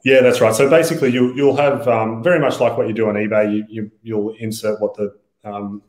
[0.05, 0.55] yeah, that's right.
[0.55, 3.65] So basically, you you'll have um, very much like what you do on eBay.
[3.69, 5.83] You, you will insert what the um,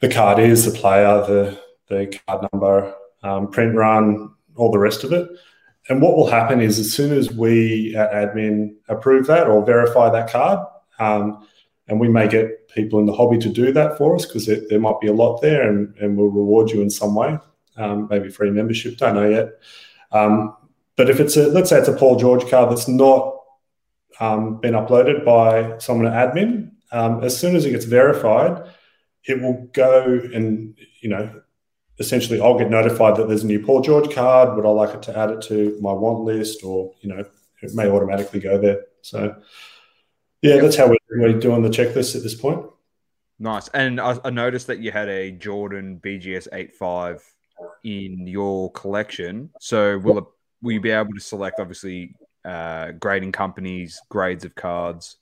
[0.00, 5.04] the card is, the player, the the card number, um, print run, all the rest
[5.04, 5.28] of it.
[5.88, 10.10] And what will happen is as soon as we at admin approve that or verify
[10.10, 10.66] that card,
[10.98, 11.46] um,
[11.86, 14.60] and we may get people in the hobby to do that for us because there,
[14.68, 17.38] there, might be a lot there and, and we'll reward you in some way,
[17.76, 19.50] um, maybe free membership, don't know yet.
[20.12, 20.56] Um,
[20.96, 23.36] but if it's a, let's say it's a Paul George card that's not
[24.20, 28.62] um, been uploaded by someone at admin, um, as soon as it gets verified,
[29.24, 31.42] it will go and, you know,
[31.98, 34.56] essentially I'll get notified that there's a new Paul George card.
[34.56, 37.24] Would I like it to add it to my want list, or you know,
[37.62, 38.82] it may automatically go there.
[39.02, 39.34] So,
[40.42, 40.62] yeah, yep.
[40.62, 42.64] that's how we're, we're doing the checklist at this point.
[43.38, 43.68] Nice.
[43.68, 47.22] And I, I noticed that you had a Jordan BGS 85
[47.84, 49.50] in your collection.
[49.60, 50.24] So will it,
[50.62, 52.14] will you be able to select obviously
[52.44, 55.16] uh, grading companies, grades of cards,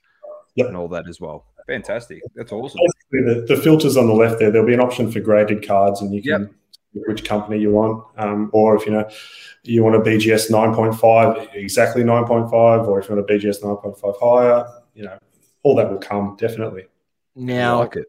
[0.55, 0.68] yep.
[0.68, 1.47] and all that as well?
[1.66, 2.20] Fantastic.
[2.35, 2.81] That's awesome.
[3.11, 6.14] The, the, filters on the left there, there'll be an option for graded cards, and
[6.14, 6.51] you can yep
[6.94, 9.09] which company you want, um, or if you know
[9.62, 14.66] you want a BGS 9.5, exactly 9.5, or if you want a BGS 9.5 higher,
[14.94, 15.18] you know,
[15.62, 16.85] all that will come definitely.
[17.35, 18.07] Now, like it.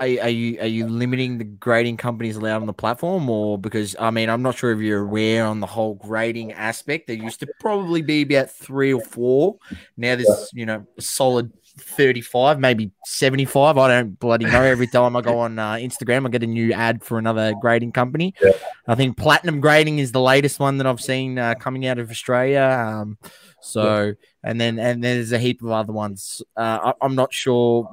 [0.00, 3.94] Are, are, you are you limiting the grading companies allowed on the platform, or because
[3.98, 7.06] I mean I'm not sure if you're aware on the whole grading aspect.
[7.06, 9.58] There used to probably be about three or four.
[9.96, 13.78] Now there's you know a solid 35, maybe 75.
[13.78, 14.62] I don't bloody know.
[14.62, 17.92] Every time I go on uh, Instagram, I get a new ad for another grading
[17.92, 18.34] company.
[18.42, 18.52] Yeah.
[18.86, 22.10] I think Platinum Grading is the latest one that I've seen uh, coming out of
[22.10, 22.62] Australia.
[22.62, 23.18] Um,
[23.62, 24.12] so, yeah.
[24.42, 26.42] and then and there's a heap of other ones.
[26.56, 27.90] Uh, I, am not sure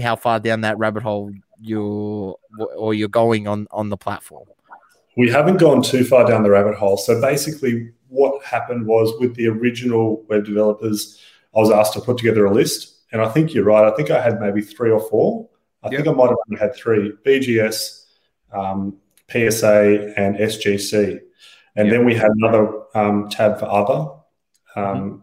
[0.00, 2.36] how far down that rabbit hole you're
[2.76, 4.48] or you're going on on the platform.
[5.16, 6.96] We haven't gone too far down the rabbit hole.
[6.96, 11.20] So basically, what happened was with the original web developers,
[11.56, 13.90] I was asked to put together a list and I think you're right.
[13.90, 15.48] I think I had maybe three or four.
[15.82, 16.04] I yep.
[16.04, 18.04] think I might have had three BGS,
[18.52, 18.96] um,
[19.30, 21.20] PSA, and SGC.
[21.76, 21.96] And yep.
[21.96, 24.10] then we had another um, tab for other.
[24.76, 25.16] Um, mm-hmm.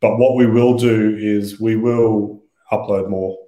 [0.00, 3.38] But what we will do is we will upload more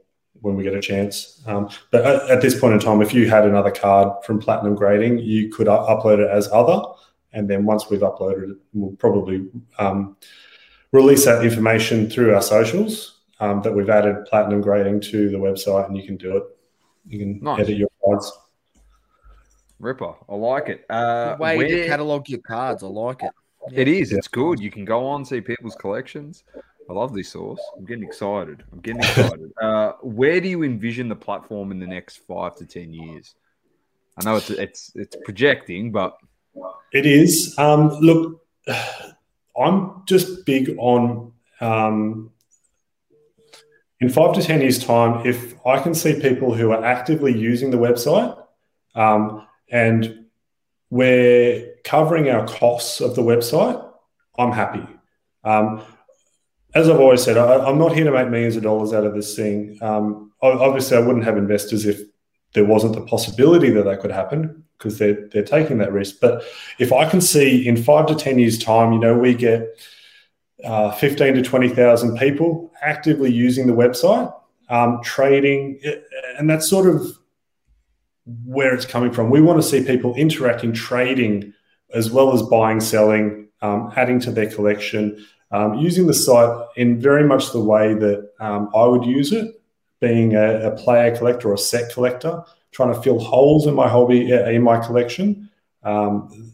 [0.40, 1.42] when we get a chance.
[1.46, 4.74] Um, but at, at, this point in time, if you had another card from Platinum
[4.74, 6.82] Grading, you could upload it as other.
[7.32, 9.48] And then once we've uploaded it, we'll probably
[9.78, 10.16] um,
[10.92, 15.86] release that information through our socials um, that we've added platinum grading to the website,
[15.86, 16.44] and you can do it.
[17.06, 17.60] You can nice.
[17.60, 18.32] edit your cards.
[19.78, 20.86] Ripper, I like it.
[20.88, 21.68] Uh, way where...
[21.68, 23.30] to catalog your cards, I like it.
[23.70, 23.80] Yeah.
[23.80, 24.12] It is.
[24.12, 24.60] It's good.
[24.60, 26.44] You can go on see people's collections.
[26.88, 27.60] I love this source.
[27.76, 28.62] I'm getting excited.
[28.72, 29.52] I'm getting excited.
[29.60, 33.34] uh, where do you envision the platform in the next five to ten years?
[34.18, 36.16] I know it's it's it's projecting, but
[36.92, 37.54] it is.
[37.58, 38.42] Um, look,
[39.58, 42.30] I'm just big on um,
[44.04, 47.70] in five to 10 years' time, if I can see people who are actively using
[47.70, 48.36] the website
[48.94, 50.26] um, and
[50.90, 53.82] we're covering our costs of the website,
[54.38, 54.86] I'm happy.
[55.42, 55.80] Um,
[56.74, 59.14] as I've always said, I, am not here to make millions of dollars out of
[59.14, 59.78] this thing.
[59.80, 62.02] Um, obviously, I wouldn't have investors if
[62.52, 66.16] there wasn't the possibility that that could happen because they're, they're taking that risk.
[66.20, 66.42] But
[66.78, 69.78] if I can see in five to 10 years' time, you know, we get
[70.64, 74.34] uh, 15 to 20,000 people actively using the website,
[74.68, 75.80] um, trading,
[76.38, 77.06] and that's sort of
[78.44, 79.30] where it's coming from.
[79.30, 81.52] We want to see people interacting, trading,
[81.92, 87.00] as well as buying, selling, um, adding to their collection, um, using the site in
[87.00, 89.60] very much the way that um, I would use it,
[90.00, 93.88] being a, a, player collector or a set collector, trying to fill holes in my
[93.88, 95.48] hobby, in my collection.
[95.82, 96.52] Um,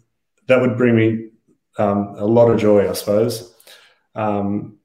[0.49, 1.31] that would bring me
[1.79, 3.55] um, a lot of joy, I suppose.
[4.15, 4.79] Um,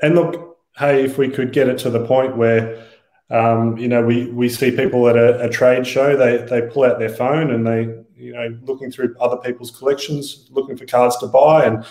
[0.00, 2.84] and look, hey, if we could get it to the point where
[3.30, 6.84] um, you know we we see people at a, a, trade show, they they pull
[6.84, 11.16] out their phone and they you know looking through other people's collections, looking for cards
[11.18, 11.84] to buy, and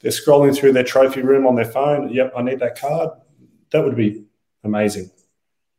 [0.00, 2.08] they're scrolling through their trophy room on their phone.
[2.08, 3.10] Yep, I need that card.
[3.72, 4.24] That would be
[4.64, 5.10] amazing.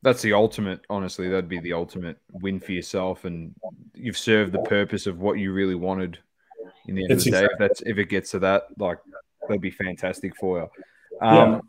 [0.03, 1.27] That's the ultimate, honestly.
[1.27, 3.55] That'd be the ultimate win for yourself, and
[3.95, 6.19] you've served the purpose of what you really wanted.
[6.87, 7.47] In the end it's of the exactly.
[7.47, 8.99] day, if that's if it gets to that, like
[9.47, 10.67] that'd be fantastic for you.
[11.21, 11.59] Um, yeah.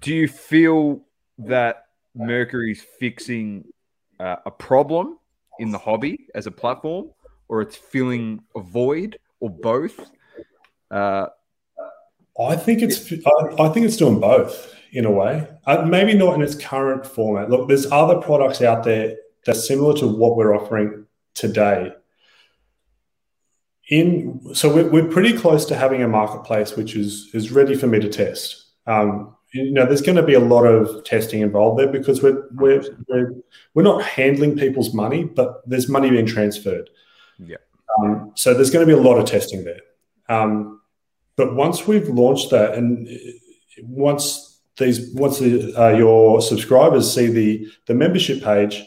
[0.00, 1.02] Do you feel
[1.38, 3.64] that Mercury's fixing
[4.20, 5.18] uh, a problem
[5.58, 7.10] in the hobby as a platform,
[7.48, 10.10] or it's filling a void, or both?
[10.90, 11.26] Uh,
[12.40, 15.48] I think it's I, I, think it's doing both in a way.
[15.66, 17.50] Uh, maybe not in its current format.
[17.50, 21.92] Look, there's other products out there that's similar to what we're offering today
[23.88, 27.86] in so we're, we're pretty close to having a marketplace which is is ready for
[27.86, 28.66] me to test.
[28.86, 32.48] Um, you know, there's going to be a lot of testing involved there because we're
[32.52, 33.32] we're we're,
[33.74, 36.90] we're not handling people's money, but there's money being transferred.
[37.38, 37.56] Yeah.
[37.98, 39.80] Um, so there's going to be a lot of testing there.
[40.28, 40.82] Um,
[41.36, 43.08] but once we've launched that, and
[43.82, 48.84] once these once the, uh, your subscribers see the the membership page,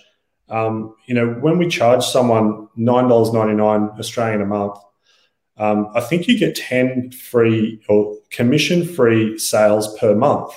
[0.50, 4.78] um, you know, when we charge someone nine dollars ninety nine Australian a month,
[5.58, 10.54] um, I think you get 10 free or commission free sales per month.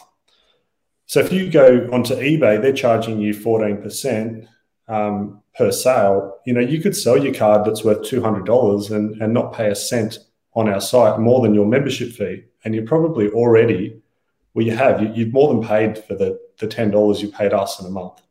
[1.07, 4.47] So if you go onto eBay, they're charging you 14%
[4.89, 6.39] um, per sale.
[6.47, 9.75] You know, you could sell your card that's worth $200 and, and not pay a
[9.75, 10.19] cent
[10.55, 12.45] on our site more than your membership fee.
[12.65, 14.01] And you're probably already,
[14.55, 17.81] well, you have, you, have more than paid for the, the $10 you paid us
[17.81, 18.23] in a month.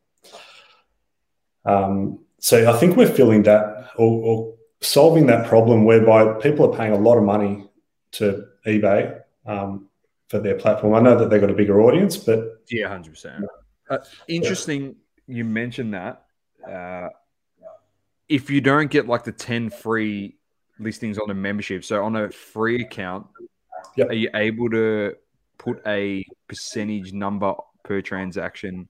[1.65, 4.53] Um, so I think we're feeling that or, or
[4.83, 7.67] solving that problem whereby people are paying a lot of money
[8.11, 9.87] to eBay um,
[10.29, 10.93] for their platform.
[10.93, 13.45] I know that they've got a bigger audience, but yeah, hundred percent.
[13.89, 14.95] Uh, interesting,
[15.27, 15.37] yeah.
[15.37, 16.25] you mentioned that.
[16.67, 17.09] Uh,
[18.29, 20.37] if you don't get like the ten free
[20.79, 23.27] listings on a membership, so on a free account,
[23.95, 24.09] yep.
[24.09, 25.15] are you able to
[25.57, 27.53] put a percentage number
[27.83, 28.87] per transaction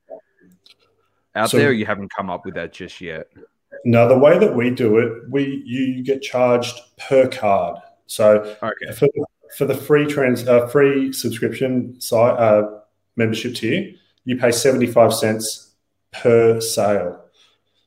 [1.36, 1.74] out so, there?
[1.74, 3.28] you haven't come up with that just yet.
[3.86, 7.80] No, the way that we do it, we you get charged per card.
[8.08, 8.94] So okay.
[8.94, 9.08] for,
[9.58, 12.80] for the free trans uh, free subscription site uh,
[13.16, 13.94] membership tier,
[14.26, 15.72] you pay seventy five cents
[16.12, 17.20] per sale.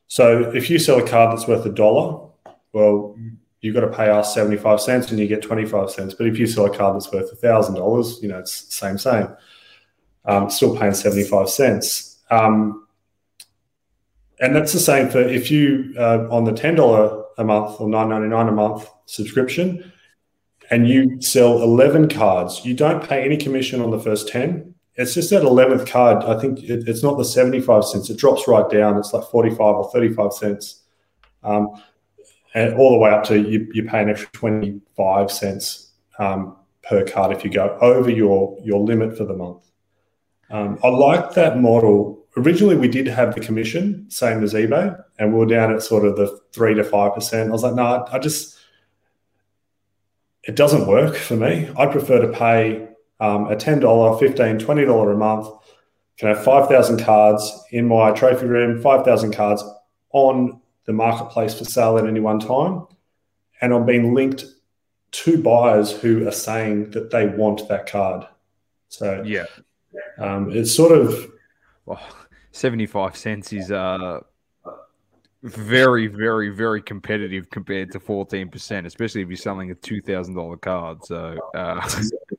[0.07, 2.29] So if you sell a card that's worth a dollar,
[2.71, 3.15] well,
[3.61, 6.13] you've got to pay us 75 cents and you get 25 cents.
[6.13, 9.27] But if you sell a card that's worth $1,000, you know, it's same, same.
[10.25, 12.19] Um, still paying 75 cents.
[12.29, 12.86] Um,
[14.39, 18.49] and that's the same for if you uh, on the $10 a month or $9.99
[18.49, 19.91] a month subscription
[20.69, 24.75] and you sell 11 cards, you don't pay any commission on the first 10.
[24.95, 26.23] It's just that 11th card.
[26.23, 28.09] I think it, it's not the 75 cents.
[28.09, 28.97] It drops right down.
[28.97, 30.83] It's like 45 or 35 cents.
[31.43, 31.81] Um,
[32.53, 37.05] and all the way up to you, you pay an extra 25 cents um, per
[37.05, 39.63] card if you go over your, your limit for the month.
[40.49, 42.25] Um, I like that model.
[42.37, 46.05] Originally, we did have the commission, same as eBay, and we were down at sort
[46.05, 47.47] of the three to 5%.
[47.47, 48.59] I was like, no, nah, I just,
[50.43, 51.67] it doesn't work for me.
[51.75, 52.87] I'd prefer to pay
[53.19, 55.47] um, a $10, $15, $20 a month,
[56.17, 59.63] can have 5,000 cards in my trophy room, 5,000 cards
[60.11, 62.85] on the marketplace for sale at any one time.
[63.61, 64.45] And I'm being linked
[65.11, 68.27] to buyers who are saying that they want that card.
[68.89, 69.45] So yeah,
[70.17, 71.31] um, it's sort of
[71.85, 71.99] well,
[72.57, 74.19] 75 cents is uh
[75.43, 80.35] very, very, very competitive compared to fourteen percent, especially if you're selling a two thousand
[80.35, 81.05] dollar card.
[81.05, 81.87] So uh...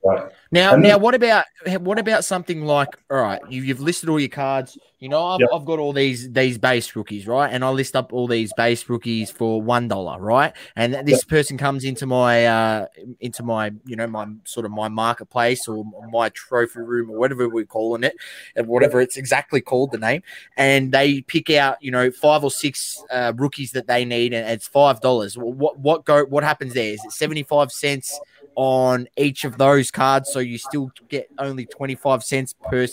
[0.51, 1.45] now, now, what about
[1.81, 3.41] what about something like all right?
[3.51, 4.79] You, have listed all your cards.
[4.99, 5.51] You know, I've, yep.
[5.53, 7.53] I've got all these these base rookies, right?
[7.53, 10.55] And I list up all these base rookies for one dollar, right?
[10.75, 11.29] And this yep.
[11.29, 12.87] person comes into my uh
[13.21, 17.49] into my you know my sort of my marketplace or my trophy room or whatever
[17.49, 18.17] we're calling it,
[18.57, 20.23] whatever it's exactly called the name,
[20.57, 24.49] and they pick out you know five or six uh, rookies that they need, and
[24.49, 25.37] it's five dollars.
[25.37, 26.95] What what go what happens there?
[26.95, 28.19] Is it seventy five cents?
[28.59, 32.87] on each of those cards so you still get only 25 cents per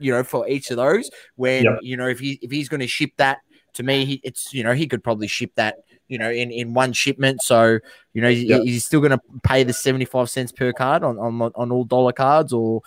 [0.00, 1.08] you know, for each of those.
[1.36, 1.78] When yep.
[1.82, 3.38] you know, if he if he's going to ship that
[3.74, 5.76] to me, he, it's you know he could probably ship that
[6.08, 7.42] you know in in one shipment.
[7.42, 7.78] So
[8.12, 8.62] you know yep.
[8.62, 11.84] he's still going to pay the seventy five cents per card on on on all
[11.84, 12.82] dollar cards, or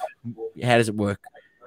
[0.62, 1.22] how does it work?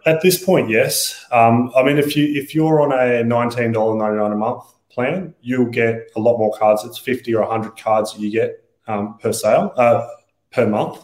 [0.04, 1.24] At this point, yes.
[1.32, 4.64] Um, I mean, if you if you're on a nineteen dollar ninety nine a month
[4.90, 6.84] plan, you'll get a lot more cards.
[6.84, 10.06] It's fifty or hundred cards that you get um, per sale uh,
[10.50, 11.02] per month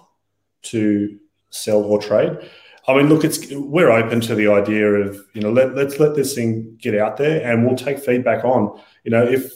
[0.63, 1.19] to
[1.53, 2.37] sell or trade.
[2.89, 6.17] I mean, look, it's we're open to the idea of you know let let's let
[6.17, 8.81] this thing get out there, and we'll take feedback on.
[9.05, 9.53] You know, if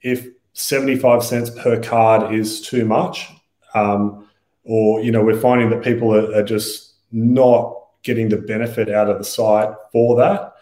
[0.00, 3.28] if seventy five cents per card is too much,
[3.74, 4.26] um,
[4.64, 9.10] or you know, we're finding that people are, are, just not getting the benefit out
[9.10, 10.54] of the site for that.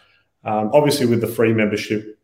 [0.43, 2.19] Um, obviously, with the free membership,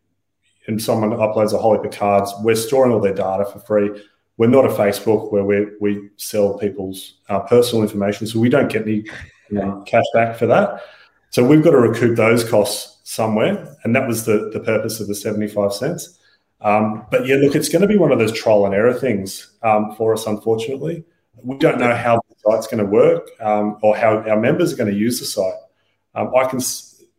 [0.66, 4.02] and someone uploads a whole heap of cards, we're storing all their data for free.
[4.40, 8.72] We're not a Facebook where we we sell people's uh, personal information, so we don't
[8.72, 9.04] get any
[9.84, 10.80] cash back for that.
[11.28, 15.08] So we've got to recoup those costs somewhere, and that was the the purpose of
[15.08, 16.18] the seventy five cents.
[16.62, 19.52] Um, but yeah, look, it's going to be one of those trial and error things
[19.62, 20.26] um, for us.
[20.26, 21.04] Unfortunately,
[21.42, 24.76] we don't know how the site's going to work um, or how our members are
[24.76, 25.60] going to use the site.
[26.14, 26.60] Um, I can,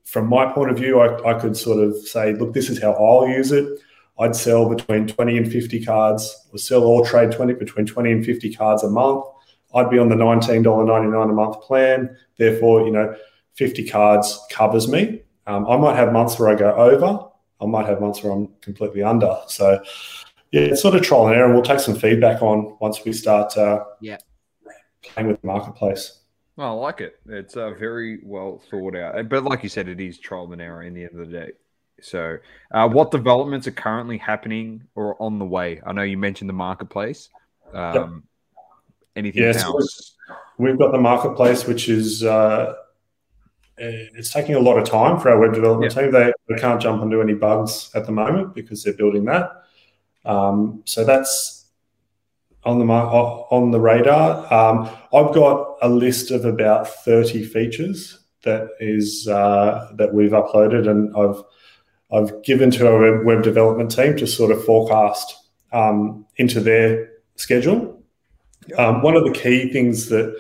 [0.05, 2.93] from my point of view, I, I could sort of say, look, this is how
[2.93, 3.80] I'll use it.
[4.22, 8.26] I'd sell between 20 and 50 cards, or sell or trade 20 between 20 and
[8.26, 9.26] 50 cards a month.
[9.74, 12.15] I'd be on the $19.99 a month plan.
[12.38, 13.15] Therefore, you know,
[13.55, 15.24] 50 cards covers me.
[15.47, 17.28] Um, I might have months where I go over.
[17.61, 19.38] I might have months where I'm completely under.
[19.47, 19.82] So,
[20.51, 21.45] yeah, it's sort of trial and error.
[21.45, 24.17] And we'll take some feedback on once we start uh, yeah.
[25.01, 26.19] playing with the marketplace.
[26.57, 27.15] Well, I like it.
[27.28, 29.30] It's uh, very well thought out.
[29.30, 31.51] But like you said, it is trial and error in the end of the day.
[32.01, 32.37] So,
[32.71, 35.81] uh, what developments are currently happening or on the way?
[35.85, 37.29] I know you mentioned the marketplace.
[37.73, 38.09] Um, yep.
[39.15, 40.15] Anything yes, else?
[40.57, 42.73] We've got the marketplace, which is uh,
[43.77, 46.11] it's taking a lot of time for our web development team.
[46.11, 49.51] They, they can't jump onto any bugs at the moment because they're building that.
[50.23, 51.65] Um, so that's
[52.63, 54.53] on the on the radar.
[54.53, 60.87] Um, I've got a list of about thirty features that is uh, that we've uploaded,
[60.87, 61.43] and I've
[62.12, 65.36] I've given to our web development team to sort of forecast
[65.72, 68.01] um, into their schedule.
[68.78, 70.39] Um, one of the key things that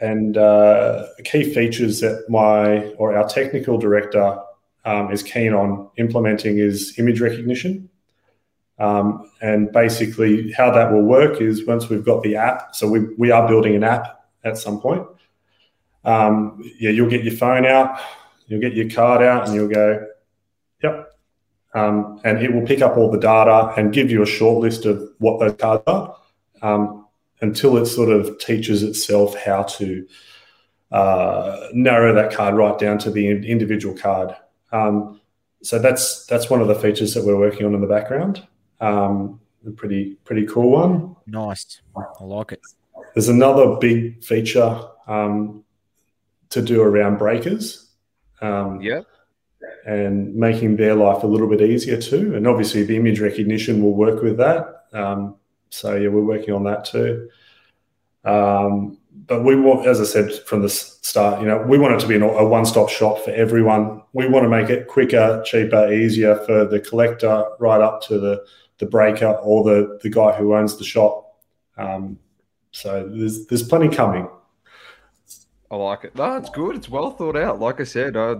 [0.00, 4.38] and uh, key features that my or our technical director
[4.84, 7.88] um, is keen on implementing is image recognition.
[8.78, 13.00] Um, and basically, how that will work is once we've got the app, so we,
[13.16, 15.06] we are building an app at some point.
[16.04, 18.00] Um, yeah, you'll get your phone out,
[18.46, 20.04] you'll get your card out, and you'll go,
[21.74, 24.86] um, and it will pick up all the data and give you a short list
[24.86, 26.16] of what those cards are
[26.62, 27.06] um,
[27.40, 30.06] until it sort of teaches itself how to
[30.92, 34.34] uh, narrow that card right down to the individual card.
[34.70, 35.20] Um,
[35.62, 38.46] so that's that's one of the features that we're working on in the background.
[38.80, 41.16] Um, a pretty pretty cool one.
[41.26, 42.60] Nice, I like it.
[43.14, 45.64] There's another big feature um,
[46.50, 47.90] to do around breakers.
[48.40, 49.06] Um, yep
[49.86, 52.34] and making their life a little bit easier too.
[52.34, 54.86] And obviously, the image recognition will work with that.
[54.92, 55.36] Um,
[55.70, 57.28] so yeah, we're working on that too.
[58.24, 62.00] Um, but we want, as I said from the start, you know, we want it
[62.00, 64.02] to be a one-stop shop for everyone.
[64.12, 68.44] We want to make it quicker, cheaper, easier for the collector, right up to the
[68.78, 71.36] the breaker or the the guy who owns the shop.
[71.76, 72.18] Um,
[72.72, 74.28] so there's there's plenty coming.
[75.74, 76.14] I like it.
[76.14, 76.76] No, it's good.
[76.76, 77.58] It's well thought out.
[77.58, 78.36] Like I said, I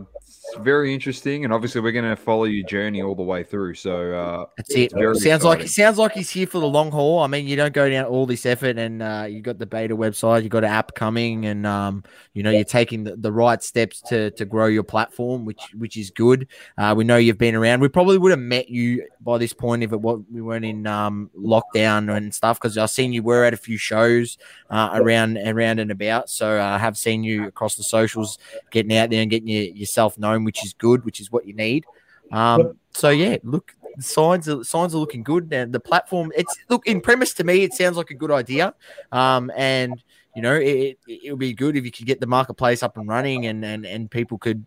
[0.61, 3.75] very interesting, and obviously we're going to follow your journey all the way through.
[3.75, 4.93] So uh, that's it.
[4.93, 5.43] Sounds exciting.
[5.43, 7.21] like it sounds like he's here for the long haul.
[7.21, 9.97] I mean, you don't go down all this effort, and uh, you got the beta
[9.97, 12.05] website, you got an app coming, and um,
[12.35, 15.97] you know you're taking the, the, right steps to to grow your platform, which which
[15.97, 16.47] is good.
[16.79, 17.81] Uh, we know you've been around.
[17.81, 20.87] We probably would have met you by this point if it was, we weren't in
[20.87, 24.39] um, lockdown and stuff, because I've seen you were at a few shows
[24.71, 26.31] uh, around around and about.
[26.31, 28.39] So uh, I have seen you across the socials,
[28.71, 31.55] getting out there and getting your, yourself known which is good, which is what you
[31.55, 31.85] need.
[32.33, 36.33] Um, so yeah, look, signs are signs are looking good, and the platform.
[36.37, 38.75] It's look in premise to me, it sounds like a good idea,
[39.13, 40.03] um, and
[40.35, 43.09] you know it, it would be good if you could get the marketplace up and
[43.09, 44.67] running, and and and people could.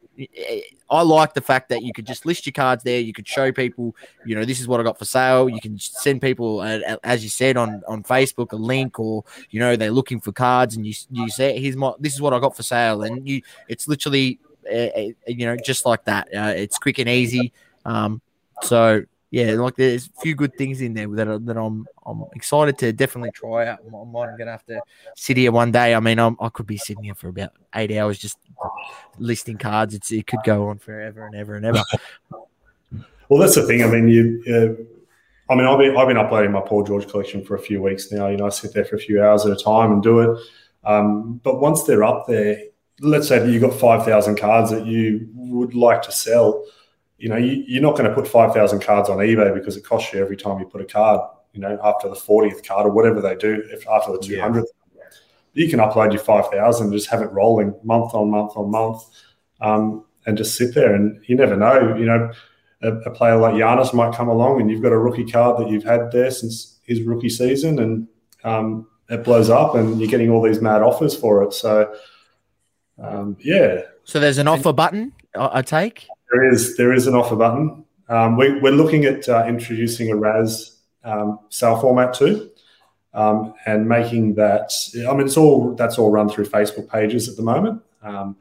[0.90, 3.00] I like the fact that you could just list your cards there.
[3.00, 3.96] You could show people,
[4.26, 5.50] you know, this is what I got for sale.
[5.50, 9.76] You can send people, as you said on on Facebook, a link, or you know
[9.76, 12.56] they're looking for cards, and you you say, here's my this is what I got
[12.56, 14.40] for sale, and you it's literally
[14.72, 14.90] uh,
[15.28, 16.28] you know, just like that.
[16.36, 17.54] Uh, it's quick and easy.
[17.86, 18.22] Um,
[18.64, 22.78] so yeah, like there's a few good things in there that, that I'm I'm excited
[22.80, 23.80] to definitely try out.
[23.86, 24.82] I might I'm gonna have to
[25.16, 25.94] sit here one day.
[25.94, 28.38] I mean, I'm, i could be sitting here for about eight hours just
[29.18, 29.94] listing cards.
[29.94, 31.84] It's it could go on forever and ever and ever.
[33.30, 33.84] well, that's the thing.
[33.84, 34.44] I mean, you.
[34.48, 34.84] Uh,
[35.50, 38.12] I mean, I've been I've been uploading my Paul George collection for a few weeks
[38.12, 38.28] now.
[38.28, 40.40] You know, I sit there for a few hours at a time and do it.
[40.84, 42.62] Um, but once they're up there,
[43.02, 46.64] let's say that you've got 5,000 cards that you would like to sell,
[47.18, 50.14] you know, you, are not going to put 5,000 cards on eBay because it costs
[50.14, 51.22] you every time you put a card,
[51.54, 54.64] you know, after the 40th card or whatever they do, if after the 200th.
[54.96, 55.02] Yeah.
[55.54, 59.02] You can upload your 5,000 and just have it rolling month on month on month
[59.60, 60.94] um, and just sit there.
[60.94, 62.32] And you never know, you know,
[62.84, 65.72] a, a, player like Giannis might come along and you've got a rookie card that
[65.72, 68.08] you've had there since his rookie season and
[68.44, 71.54] um, it blows up and you're getting all these mad offers for it.
[71.54, 71.92] So,
[73.02, 73.82] um, yeah.
[74.04, 75.14] So there's an offer button.
[75.36, 76.08] I, take.
[76.32, 76.78] There is.
[76.78, 77.86] There is an offer button.
[78.10, 82.50] Um, we, are looking at uh, introducing a RAS um, sale format too,
[83.14, 84.72] um, and making that.
[84.96, 88.36] I mean, it's all that's all run through Facebook pages at the moment, um,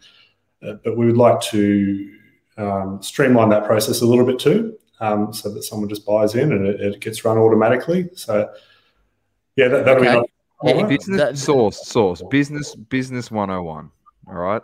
[0.62, 2.12] uh, but we would like to
[2.56, 6.52] um, streamline that process a little bit too, um, so that someone just buys in
[6.52, 8.08] and it, it gets run automatically.
[8.14, 8.50] So,
[9.56, 10.82] yeah, that, will okay.
[10.82, 10.96] be.
[10.96, 13.90] Business source source business business 101
[14.28, 14.62] all right.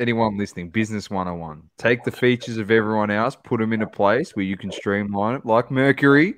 [0.00, 1.62] Anyone listening, Business 101.
[1.76, 5.34] Take the features of everyone else, put them in a place where you can streamline
[5.34, 6.34] it, like Mercury.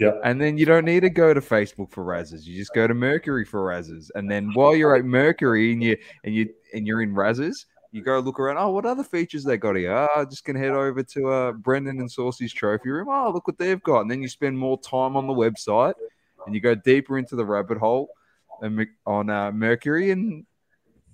[0.00, 0.12] Yeah.
[0.24, 2.46] And then you don't need to go to Facebook for Razzes.
[2.46, 4.10] You just go to Mercury for Razzes.
[4.14, 8.02] And then while you're at Mercury and you and you and you're in Razzes, you
[8.02, 8.56] go look around.
[8.56, 9.94] Oh, what other features they got here?
[9.94, 13.08] Ah, just can head over to uh, Brendan and Saucy's trophy room.
[13.08, 14.00] Oh, look what they've got.
[14.00, 15.94] And then you spend more time on the website
[16.46, 18.08] and you go deeper into the rabbit hole
[19.06, 20.44] on uh, Mercury, and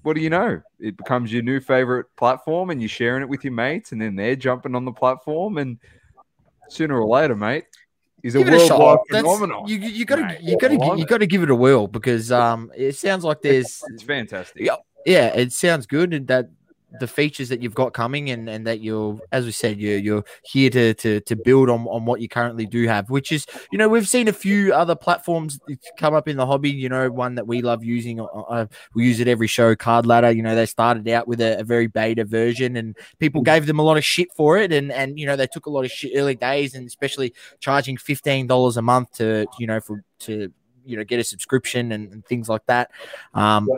[0.06, 0.62] what do you know?
[0.78, 4.14] It becomes your new favorite platform, and you're sharing it with your mates, and then
[4.14, 5.78] they're jumping on the platform, and
[6.68, 7.64] sooner or later, mate,
[8.22, 9.66] is a worldwide phenomenon.
[9.66, 13.24] You, you gotta you gotta you gotta give it a whirl because um it sounds
[13.24, 14.62] like there's it's fantastic.
[14.62, 16.50] Yeah, yeah, it sounds good, and that
[17.00, 20.24] the features that you've got coming and, and that you're as we said you're you're
[20.44, 23.78] here to, to to build on, on what you currently do have which is you
[23.78, 25.58] know we've seen a few other platforms
[25.98, 29.04] come up in the hobby you know one that we love using uh, uh we
[29.04, 31.88] use it every show card ladder you know they started out with a, a, very
[31.88, 35.26] beta version and people gave them a lot of shit for it and and you
[35.26, 39.12] know they took a lot of shit early days and especially charging $15 a month
[39.14, 40.52] to you know for to
[40.84, 42.90] you know get a subscription and, and things like that.
[43.34, 43.68] Um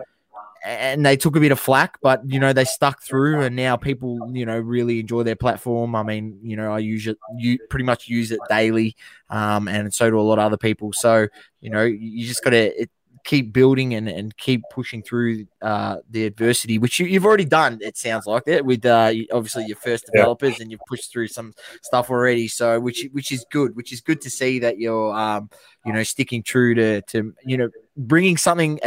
[0.64, 3.76] and they took a bit of flack, but you know they stuck through, and now
[3.76, 5.94] people you know really enjoy their platform.
[5.94, 8.96] I mean, you know, I use it, you pretty much use it daily,
[9.30, 10.92] um, and so do a lot of other people.
[10.92, 11.28] So
[11.60, 12.88] you know, you just got to
[13.28, 17.78] keep building and, and keep pushing through uh, the adversity, which you, have already done.
[17.82, 20.62] It sounds like it with uh, obviously your first developers, yeah.
[20.62, 21.52] and you've pushed through some
[21.82, 22.48] stuff already.
[22.48, 25.50] So which which is good, which is good to see that you're um,
[25.84, 28.80] you know sticking true to to you know bringing something.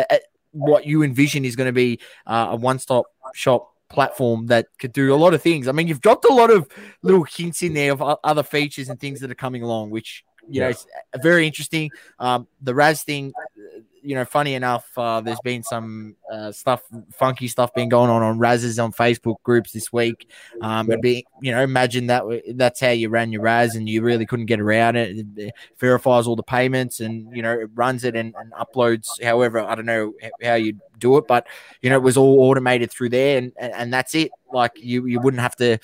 [0.52, 4.94] What you envision is going to be uh, a one stop shop platform that could
[4.94, 5.68] do a lot of things.
[5.68, 6.68] I mean, you've dropped a lot of
[7.02, 10.60] little hints in there of other features and things that are coming along, which you
[10.60, 10.86] know, it's
[11.22, 11.90] very interesting.
[12.20, 13.32] Um, the Raz thing,
[14.04, 16.82] you know, funny enough, uh, there's been some uh, stuff,
[17.14, 20.30] funky stuff, been going on on Raz's on Facebook groups this week.
[20.62, 22.24] Um, it'd be, you know, imagine that
[22.56, 25.26] that's how you ran your Raz, and you really couldn't get around it.
[25.38, 29.22] It verifies all the payments, and you know, it runs it and, and uploads.
[29.24, 31.48] However, I don't know how you do it, but
[31.82, 34.32] you know, it was all automated through there, and and that's it.
[34.54, 35.78] Like you, you wouldn't have to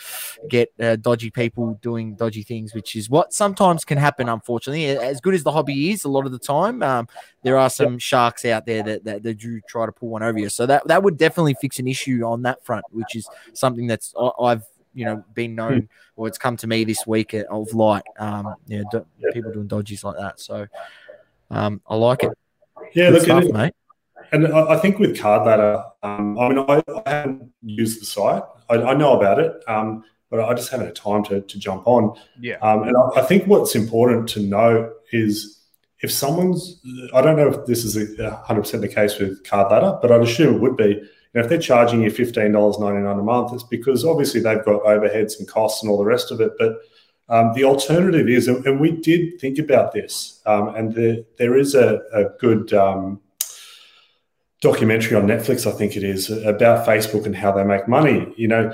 [0.49, 4.30] get uh, dodgy people doing dodgy things, which is what sometimes can happen.
[4.30, 7.07] Unfortunately, as good as the hobby is, a lot of the time, um,
[7.43, 10.39] there are some sharks out there that, that, that do try to pull one over
[10.39, 10.49] you.
[10.49, 14.13] So that that would definitely fix an issue on that front, which is something that's
[14.39, 14.63] I've
[14.93, 18.03] you know been known or it's come to me this week of light.
[18.20, 20.39] Um, yeah, do, people doing dodgies like that.
[20.39, 20.68] So
[21.51, 22.38] um, I like it.
[22.93, 23.74] Yeah, Good look, stuff, mate
[24.32, 28.43] and I, think with Card Ladder, um, I mean, I, I, haven't used the site.
[28.69, 31.88] I, I know about it, um, but I just haven't had time to, to jump
[31.88, 32.17] on.
[32.39, 32.55] Yeah.
[32.55, 35.63] Um, and I, I, think what's important to know is
[36.01, 36.82] if someone's,
[37.13, 38.05] I don't know if this is a
[38.47, 41.01] 100% the case with Card Ladder, but I'd assume it would be.
[41.34, 45.39] You know, if they're charging you $15.99 a month, it's because obviously they've got overheads
[45.39, 46.51] and costs and all the rest of it.
[46.57, 46.78] But
[47.30, 51.75] um, the alternative is, and we did think about this, um, and the, there is
[51.75, 53.19] a, a good um,
[54.62, 58.34] documentary on Netflix, I think it is, about Facebook and how they make money.
[58.38, 58.74] You know,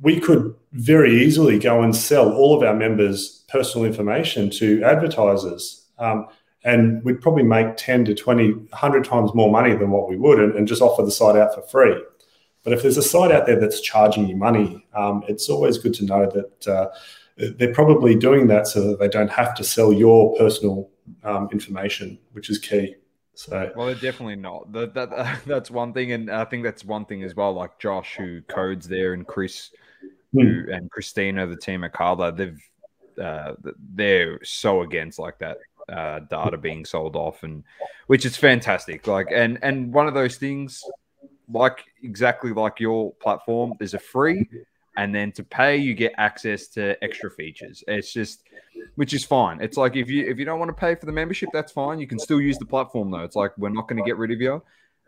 [0.00, 5.86] we could very easily go and sell all of our members' personal information to advertisers.
[5.98, 6.26] Um,
[6.64, 10.38] and we'd probably make 10 to 20, 100 times more money than what we would
[10.38, 12.02] and, and, just offer the site out for free.
[12.62, 15.94] But if there's a site out there that's charging you money, um, it's always good
[15.94, 16.88] to know that uh,
[17.36, 20.88] they're probably doing that so that they don't have to sell your personal
[21.24, 22.94] um, information, which is key.
[23.34, 24.70] So well, they're definitely not.
[24.72, 27.52] That, that that's one thing, and I think that's one thing as well.
[27.52, 29.70] Like Josh, who codes there, and Chris,
[30.32, 33.54] who and Christina, the team at Card Ladder, they've uh,
[33.94, 35.58] they're so against like that
[35.88, 37.64] uh, data being sold off, and
[38.06, 39.06] which is fantastic.
[39.06, 40.84] Like, and and one of those things,
[41.50, 44.46] like exactly like your platform, there's a free
[44.96, 48.44] and then to pay you get access to extra features it's just
[48.96, 51.12] which is fine it's like if you if you don't want to pay for the
[51.12, 54.02] membership that's fine you can still use the platform though it's like we're not going
[54.02, 54.62] to get rid of you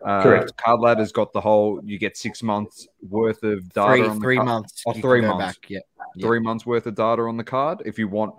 [0.05, 0.57] uh, Correct.
[0.57, 1.81] Card Ladder's got the whole.
[1.83, 3.91] You get six months worth of data.
[3.91, 4.83] Three, on three months.
[4.87, 5.57] Oh, three months.
[5.57, 5.71] Back.
[5.71, 5.79] Yeah.
[6.21, 7.83] Three months worth of data on the card.
[7.87, 8.35] If you want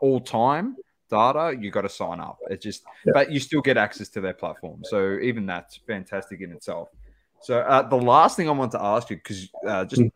[0.00, 0.76] all time
[1.10, 2.38] data, you got to sign up.
[2.48, 3.12] It's just, yeah.
[3.12, 4.82] but you still get access to their platform.
[4.84, 6.88] So even that's fantastic in itself.
[7.42, 10.12] So uh, the last thing I want to ask you, because uh, just mm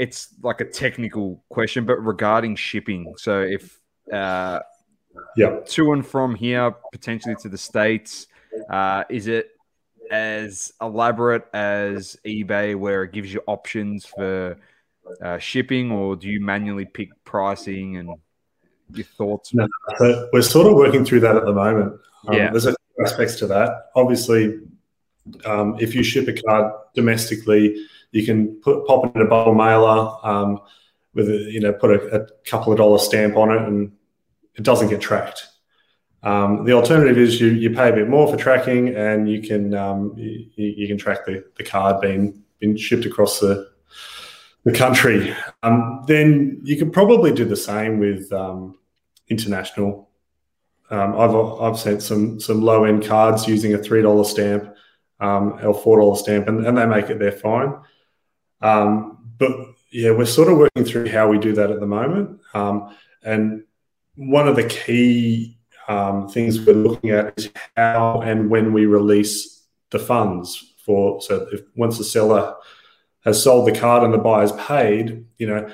[0.00, 3.12] it's like a technical question, but regarding shipping.
[3.18, 3.78] So if
[4.10, 4.60] uh,
[5.36, 8.26] yeah, to and from here potentially to the states,
[8.70, 9.50] uh, is it
[10.10, 14.56] as elaborate as eBay where it gives you options for
[15.22, 18.08] uh, shipping, or do you manually pick pricing and
[18.94, 19.52] your thoughts?
[19.52, 19.68] No,
[20.32, 22.00] we're sort of working through that at the moment.
[22.26, 23.90] Um, yeah, there's a few aspects to that.
[23.94, 24.60] Obviously,
[25.44, 29.54] um, if you ship a card domestically you can put pop it in a bubble
[29.54, 30.60] mailer um,
[31.14, 33.92] with a, you know put a, a, couple of dollar stamp on it, and
[34.54, 35.46] it doesn't get tracked.
[36.22, 39.74] Um, the alternative is you you pay a bit more for tracking, and you can
[39.74, 43.70] um, you, you, can track the, the card being being shipped across the
[44.64, 45.34] the country.
[45.62, 48.78] Um, then you could probably do the same with um,
[49.28, 50.10] international.
[50.90, 54.74] Um, I've I've sent some some low end cards using a three dollar stamp
[55.20, 57.74] um, or four dollar stamp, and, and they make it there fine.
[58.60, 59.52] Um, but
[59.90, 62.40] yeah, we're sort of working through how we do that at the moment.
[62.54, 63.64] Um, and
[64.16, 65.58] one of the key
[65.88, 71.20] um, things we're looking at is how and when we release the funds for.
[71.20, 72.54] So if once the seller
[73.24, 75.70] has sold the card and the buyer's paid, you know,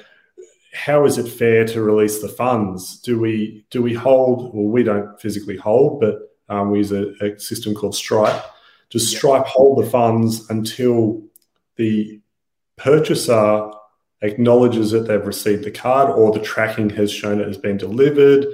[0.72, 3.00] how is it fair to release the funds?
[3.00, 4.54] Do we do we hold?
[4.54, 6.18] Well, we don't physically hold, but
[6.48, 8.42] um, we use a, a, system called Stripe.
[8.90, 11.22] Does Stripe hold the funds until
[11.76, 12.20] the
[12.76, 13.70] purchaser
[14.22, 18.46] acknowledges that they've received the card or the tracking has shown it has been delivered?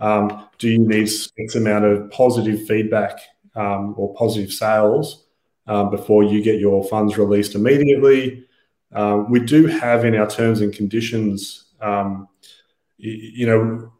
[0.00, 1.08] Um, do you need
[1.38, 3.18] X amount of positive feedback
[3.54, 5.26] um, or positive sales
[5.66, 8.46] um, before you get your funds released immediately?
[8.92, 12.28] Um, we do have in our terms and conditions, um,
[12.98, 13.92] you, you know,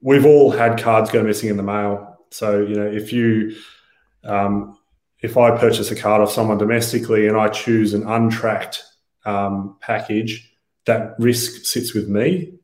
[0.00, 2.18] we've all had cards go missing in the mail.
[2.30, 3.56] So, you know, if you
[4.24, 4.78] um,
[5.20, 8.82] if I purchase a card off someone domestically and I choose an untracked
[9.26, 10.52] um, package,
[10.86, 12.54] that risk sits with me.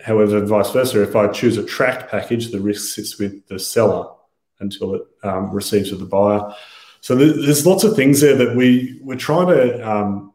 [0.00, 4.12] However, vice versa, if I choose a tracked package, the risk sits with the seller
[4.60, 6.54] until it um, receives with the buyer.
[7.00, 10.34] So there's lots of things there that we we're trying to um,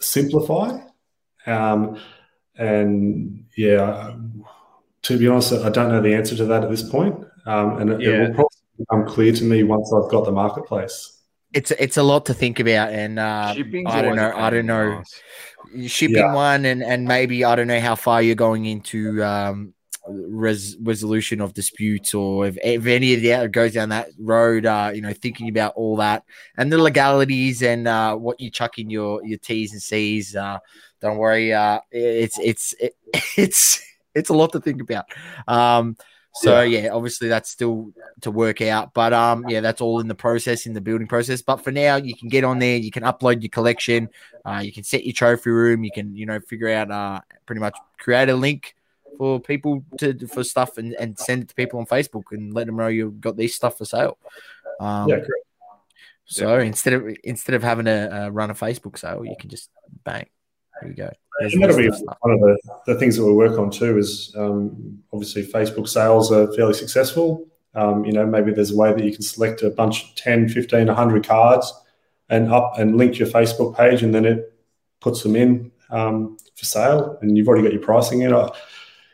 [0.00, 0.78] simplify.
[1.46, 2.00] Um,
[2.56, 4.14] and yeah,
[5.02, 7.24] to be honest, I don't know the answer to that at this point.
[7.44, 8.08] Um, and yeah.
[8.08, 11.15] it will probably become clear to me once I've got the marketplace.
[11.56, 14.32] It's it's a lot to think about, and uh, I don't know.
[14.36, 15.02] I don't know.
[15.86, 16.34] Shipping yeah.
[16.34, 19.72] one, and and maybe I don't know how far you're going into um,
[20.06, 24.66] res- resolution of disputes, or if, if any of that goes down that road.
[24.66, 26.24] Uh, you know, thinking about all that
[26.58, 30.36] and the legalities and uh, what you chuck in your your T's and C's.
[30.36, 30.58] Uh,
[31.00, 31.54] don't worry.
[31.54, 32.94] Uh, it's it's it,
[33.38, 33.80] it's
[34.14, 35.06] it's a lot to think about.
[35.48, 35.96] Um,
[36.36, 36.80] so yeah.
[36.80, 36.88] yeah.
[36.90, 40.74] obviously that's still to work out, but um, yeah, that's all in the process, in
[40.74, 41.40] the building process.
[41.42, 44.08] But for now, you can get on there, you can upload your collection,
[44.44, 47.60] uh, you can set your trophy room, you can you know figure out uh, pretty
[47.60, 48.74] much create a link
[49.16, 52.66] for people to for stuff and, and send it to people on Facebook and let
[52.66, 54.18] them know you've got this stuff for sale.
[54.78, 55.42] Um, yeah, great.
[56.26, 56.64] So yeah.
[56.64, 59.70] instead of instead of having to run a Facebook sale, you can just
[60.04, 60.26] bang.
[60.80, 61.10] There you go.
[61.40, 63.98] And that'll be one of the, the things that we work on too.
[63.98, 67.46] Is um, obviously Facebook sales are fairly successful.
[67.74, 70.48] Um, you know, maybe there's a way that you can select a bunch of 10,
[70.48, 71.72] 15, 100 cards
[72.30, 74.52] and up and link your Facebook page, and then it
[75.00, 78.32] puts them in um, for sale, and you've already got your pricing in.
[78.32, 78.50] I,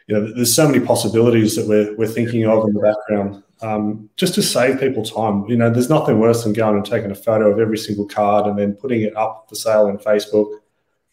[0.07, 4.11] you know, there's so many possibilities that we're, we're thinking of in the background um,
[4.17, 5.47] just to save people time.
[5.49, 8.47] You know, there's nothing worse than going and taking a photo of every single card
[8.47, 10.59] and then putting it up for sale in Facebook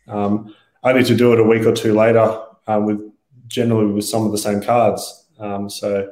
[0.08, 0.54] um,
[0.84, 3.02] only to do it a week or two later um, with
[3.48, 5.28] generally with some of the same cards.
[5.40, 6.12] Um, so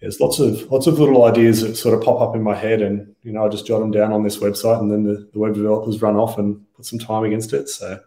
[0.00, 2.82] there's lots of lots of little ideas that sort of pop up in my head,
[2.82, 5.38] and you know I just jot them down on this website, and then the, the
[5.38, 7.68] web developers run off and put some time against it.
[7.68, 8.00] So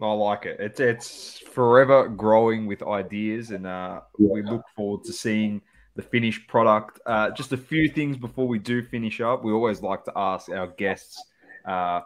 [0.00, 0.58] I like it.
[0.60, 4.28] It's it's forever growing with ideas, and uh, yeah.
[4.30, 5.60] we look forward to seeing
[5.96, 7.00] the finished product.
[7.04, 9.44] Uh, just a few things before we do finish up.
[9.44, 11.22] We always like to ask our guests.
[11.66, 12.00] Uh,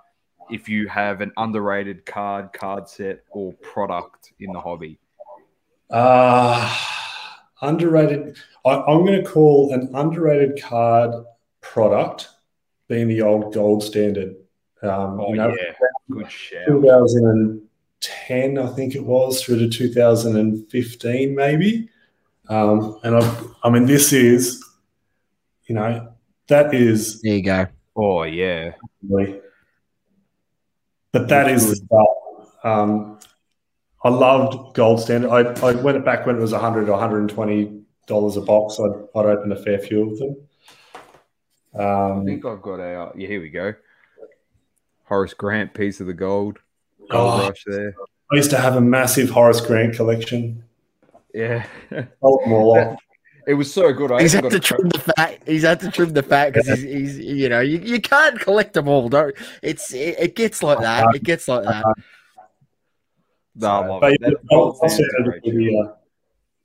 [0.51, 4.99] if you have an underrated card, card set, or product in the hobby?
[5.91, 6.75] Uh,
[7.61, 8.37] underrated.
[8.65, 11.25] I, am going to call an underrated card
[11.61, 12.29] product
[12.89, 14.37] being the old gold standard.
[14.83, 15.73] Um, oh, you know, yeah.
[16.11, 16.67] Good shout.
[16.67, 21.89] 2010, I think it was, through to 2015, maybe.
[22.49, 24.63] Um, and I, I mean, this is,
[25.67, 26.13] you know,
[26.49, 27.21] that is.
[27.23, 27.67] There you go.
[27.95, 28.73] Oh, yeah.
[31.13, 32.07] But that is the.
[32.65, 33.19] Um,
[34.05, 35.31] I loved Gold Standard.
[35.31, 38.81] I, I went back when it was 100 or 120 dollars a box.
[38.81, 40.37] I'd, I'd open a fair few of them.
[41.75, 43.13] Um, I think I've got our.
[43.17, 43.75] Yeah, here we go.
[45.05, 46.59] Horace Grant piece of the gold.
[47.11, 47.95] Gold oh, rush there.
[48.33, 50.65] I used to have a massive Horace Grant collection.
[51.35, 51.67] Yeah.
[51.91, 52.99] Them all off.
[53.47, 54.13] It was so good.
[54.13, 55.43] I he's had to trim the fat.
[55.47, 58.75] He's had to trim the fat because he's, he's, you know, you, you can't collect
[58.75, 59.09] them all.
[59.09, 59.35] Don't.
[59.63, 61.15] It's it, it gets like that.
[61.15, 61.85] It gets like that.
[63.55, 65.95] No, but that, I'll, I'll the, uh,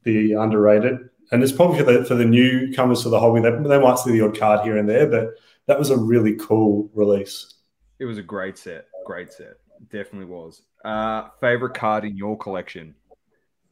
[0.04, 3.42] the underrated, and it's probably for the for the newcomers to the hobby.
[3.42, 5.32] They, they might see the odd card here and there, but
[5.66, 7.56] that was a really cool release.
[8.00, 8.86] It was a great set.
[9.06, 9.56] Great set.
[9.92, 10.62] Definitely was.
[10.86, 12.96] Uh, favorite card in your collection?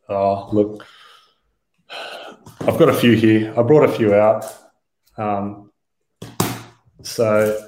[0.09, 0.85] Oh, look.
[1.89, 3.53] I've got a few here.
[3.57, 4.45] I brought a few out.
[5.17, 5.71] Um,
[7.03, 7.59] so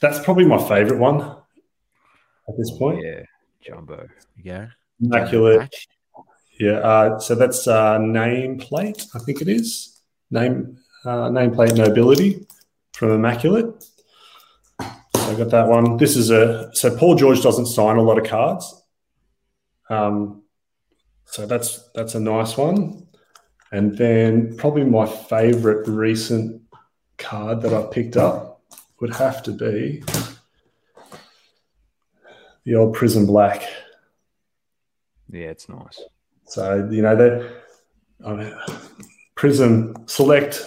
[0.00, 3.04] that's probably my favorite one at this point.
[3.04, 3.22] Yeah,
[3.60, 4.08] Jumbo.
[4.42, 4.68] Yeah.
[5.00, 5.74] Immaculate.
[6.58, 6.78] Yeah.
[6.78, 10.00] Uh, so that's uh, nameplate, I think it is.
[10.30, 12.46] Name uh, nameplate nobility
[12.92, 13.84] from Immaculate.
[14.80, 14.86] So
[15.16, 15.96] I got that one.
[15.96, 18.82] This is a so Paul George doesn't sign a lot of cards.
[19.90, 20.42] Um,
[21.26, 23.06] so that's that's a nice one.
[23.72, 26.60] And then probably my favorite recent
[27.16, 28.60] card that I picked up
[29.00, 30.04] would have to be
[32.64, 33.62] the old Prizm Black.
[35.30, 36.00] Yeah, it's nice.
[36.44, 37.50] So, you know, that
[38.24, 38.54] I mean,
[39.36, 40.62] Prizm Select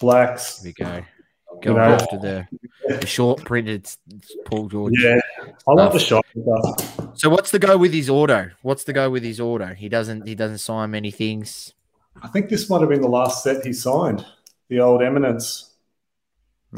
[0.00, 0.60] Blacks.
[0.60, 1.04] There we go.
[1.60, 2.46] Go you know, after the,
[2.88, 3.90] the short printed
[4.46, 4.94] Paul George.
[4.96, 5.20] Yeah,
[5.66, 6.97] I love the shot stuff.
[7.18, 8.52] So what's the go with his auto?
[8.62, 9.74] What's the go with his auto?
[9.74, 11.74] He doesn't he doesn't sign many things.
[12.22, 14.24] I think this might have been the last set he signed,
[14.68, 15.74] the old Eminence.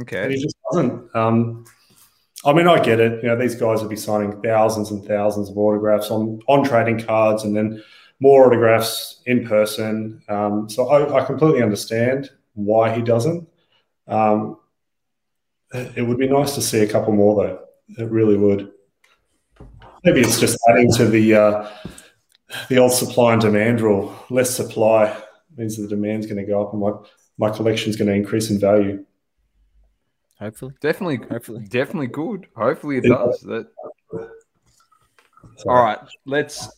[0.00, 0.22] Okay.
[0.22, 1.14] And he just doesn't.
[1.14, 1.66] Um,
[2.46, 3.22] I mean, I get it.
[3.22, 7.04] You know, these guys would be signing thousands and thousands of autographs on on trading
[7.04, 7.82] cards, and then
[8.18, 10.22] more autographs in person.
[10.30, 13.46] Um, so I, I, completely understand why he doesn't.
[14.08, 14.56] Um,
[15.74, 18.02] it would be nice to see a couple more though.
[18.02, 18.72] It really would.
[20.04, 21.70] Maybe it's just adding to the uh,
[22.68, 24.14] the old supply and demand rule.
[24.30, 25.16] Less supply
[25.56, 26.92] means the demand's going to go up, and my
[27.38, 29.04] my collection's going to increase in value.
[30.38, 31.64] Hopefully, Definitely, Hopefully.
[31.68, 32.46] definitely good.
[32.56, 33.40] Hopefully it does.
[33.40, 33.68] That.
[35.66, 36.70] All right, let's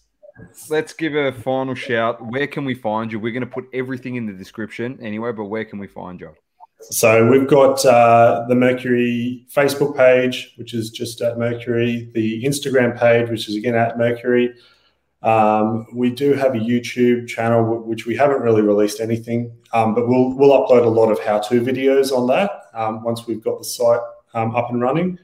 [0.68, 2.24] let's give a final shout.
[2.26, 3.20] Where can we find you?
[3.20, 6.34] We're going to put everything in the description anyway, but where can we find you?
[6.90, 12.98] So we've got uh, the Mercury Facebook page, which is just at Mercury, the Instagram
[12.98, 14.54] page, which is again at Mercury.
[15.22, 20.08] Um, we do have a YouTube channel, which we haven't really released anything, um, but
[20.08, 23.64] we'll we'll upload a lot of how-to videos on that um, once we've got the
[23.64, 24.00] site
[24.34, 25.18] um, up and running.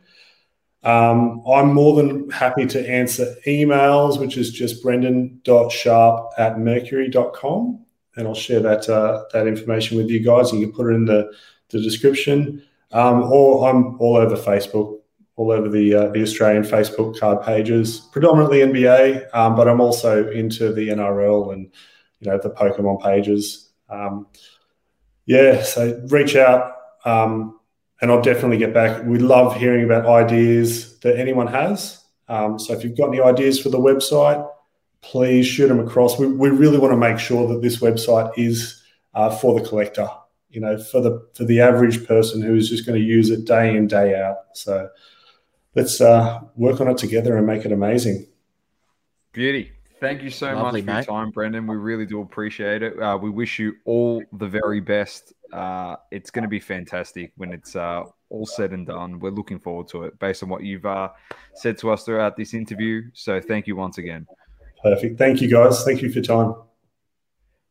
[0.85, 7.85] Um, I'm more than happy to answer emails, which is just brendan.sharp at mercury.com
[8.19, 10.53] and I'll share that uh, that information with you guys.
[10.53, 11.33] You can put it in the,
[11.71, 12.63] the description.
[12.91, 15.01] Um, or I'm all over Facebook,
[15.37, 20.31] all over the uh, the Australian Facebook card pages, predominantly NBA, um, but I'm also
[20.31, 21.71] into the NRL and
[22.21, 23.71] you know the Pokemon pages.
[23.89, 24.27] Um,
[25.27, 26.73] yeah, so reach out,
[27.05, 27.61] um,
[28.01, 29.05] and I'll definitely get back.
[29.05, 32.03] We love hearing about ideas that anyone has.
[32.27, 34.47] Um, so if you've got any ideas for the website,
[35.01, 36.19] please shoot them across.
[36.19, 38.83] We, we really want to make sure that this website is
[39.15, 40.09] uh, for the collector,
[40.51, 43.45] you know, for the for the average person who is just going to use it
[43.45, 44.37] day in day out.
[44.55, 44.89] So
[45.75, 48.27] let's uh, work on it together and make it amazing.
[49.33, 49.73] Beauty.
[50.01, 51.07] Thank you so Lovely, much for mate.
[51.09, 51.67] your time, Brendan.
[51.67, 53.01] We really do appreciate it.
[53.01, 55.33] Uh, we wish you all the very best.
[55.53, 59.19] Uh, it's going to be fantastic when it's uh, all said and done.
[59.19, 61.09] We're looking forward to it based on what you've uh,
[61.55, 63.03] said to us throughout this interview.
[63.13, 64.25] So thank you once again.
[64.83, 65.19] Perfect.
[65.19, 65.85] Thank you, guys.
[65.85, 66.55] Thank you for your time.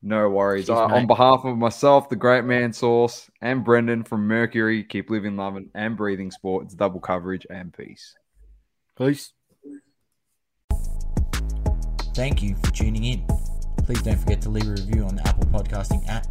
[0.01, 0.67] No worries.
[0.67, 5.09] Cheers, Uh, on behalf of myself, the great man Source, and Brendan from Mercury, keep
[5.09, 6.65] living, loving, and breathing sport.
[6.65, 8.15] It's double coverage and peace.
[8.97, 9.33] peace.
[12.13, 13.25] Thank you for tuning in.
[13.83, 16.25] Please don't forget to leave a review on the Apple Podcasting app.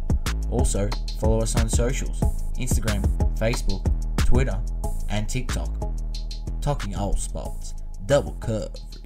[0.51, 2.19] Also, follow us on socials
[2.57, 3.03] Instagram,
[3.37, 3.85] Facebook,
[4.25, 4.59] Twitter,
[5.09, 5.69] and TikTok.
[6.61, 7.73] Talking all sports,
[8.05, 8.96] double coverage.